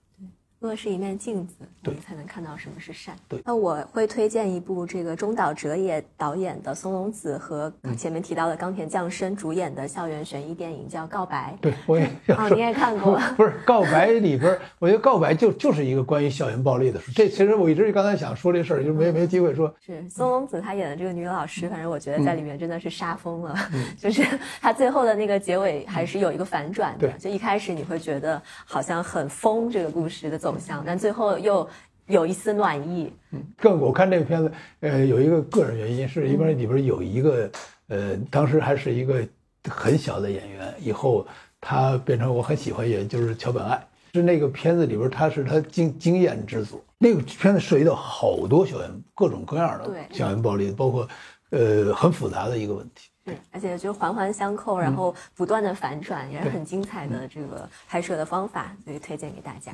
[0.65, 1.55] 恶是一面镜子，
[1.85, 3.15] 我们才能看到什么是善。
[3.29, 11.55] 对，那我会推荐一部这个中岛哲也导演的松隆子和前面提到的冈田将生主演的校园悬疑电影，叫《告白》。
[11.61, 13.21] 对，我也哦，你也看过？
[13.37, 17.13] 不是《告白》里边，我觉得《告白》就就是一个关于校园暴力的书。
[17.15, 19.73] 这其实我一直刚才想说这事儿，就没没机会说。
[19.85, 23.55] 是松隆子她演的这个女老师，反正我觉得在里面真的是杀疯了。
[24.01, 24.25] 就是
[24.63, 30.54] 她最后的那个结尾还是有一个反转的，就一开始你会觉得好像很疯这个故事的走。
[30.85, 31.69] 但最后又
[32.07, 33.13] 有一丝暖意。
[33.33, 37.51] 嗯，更我看这个片子，呃，有一个个人原因，是因为里边有一个，
[37.89, 39.27] 呃，当时还是一个
[39.69, 41.27] 很小的演员，以后
[41.61, 43.83] 他变成我很喜欢演员，就是桥本爱。
[44.13, 46.81] 是那个片子里边，他是他经经验之作。
[46.99, 51.09] 那个片子涉及到好多校园各种各样的对校园暴力，包括
[51.51, 53.11] 呃很复杂的一个问题。
[53.25, 59.73] 对，而且就环环相扣，然后不断的反转，也是很精彩的这个拍摄的方法，所以推荐给大家。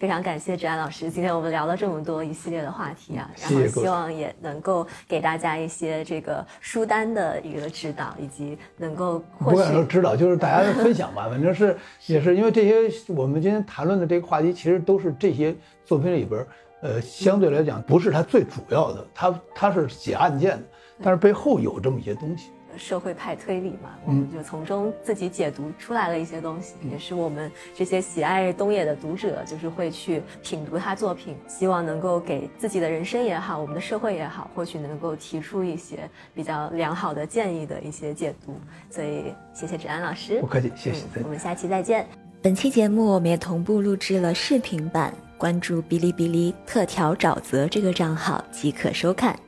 [0.00, 11.28] 非常感谢志安老师，今天我们聊了这么多一系列的话题啊，然后希望也能够给大家一些这个书单的一个指导，以及能够不敢说指导，就是大家的分享吧。
[11.28, 11.76] 反正是
[12.08, 16.46] 也是因为这些我们今天谈论的这个话题，其实都是这些作品里边，
[16.80, 20.62] 呃，相对来讲不是它最主要的，它它是写案件的，
[21.02, 22.48] 但是背后有这么一些东西。
[22.76, 38.54] 社会派推理嘛，嗯我们就从中自己解读出来了一些东西，也是我们这些喜爱东野的读者，就是会去品读他作品，希望能够给自己的人生也好，我们的社会也好，或许能够提出一些比较良好的建议的一些解读。
[38.90, 41.04] 所以谢谢芷安老师不，客气，谢谢。
[41.16, 42.06] 嗯我们下期再见。
[42.42, 49.38] 本期节目我们也同步录制了视频版，关注哔哩哔哩特调沼泽这个账号即可收看。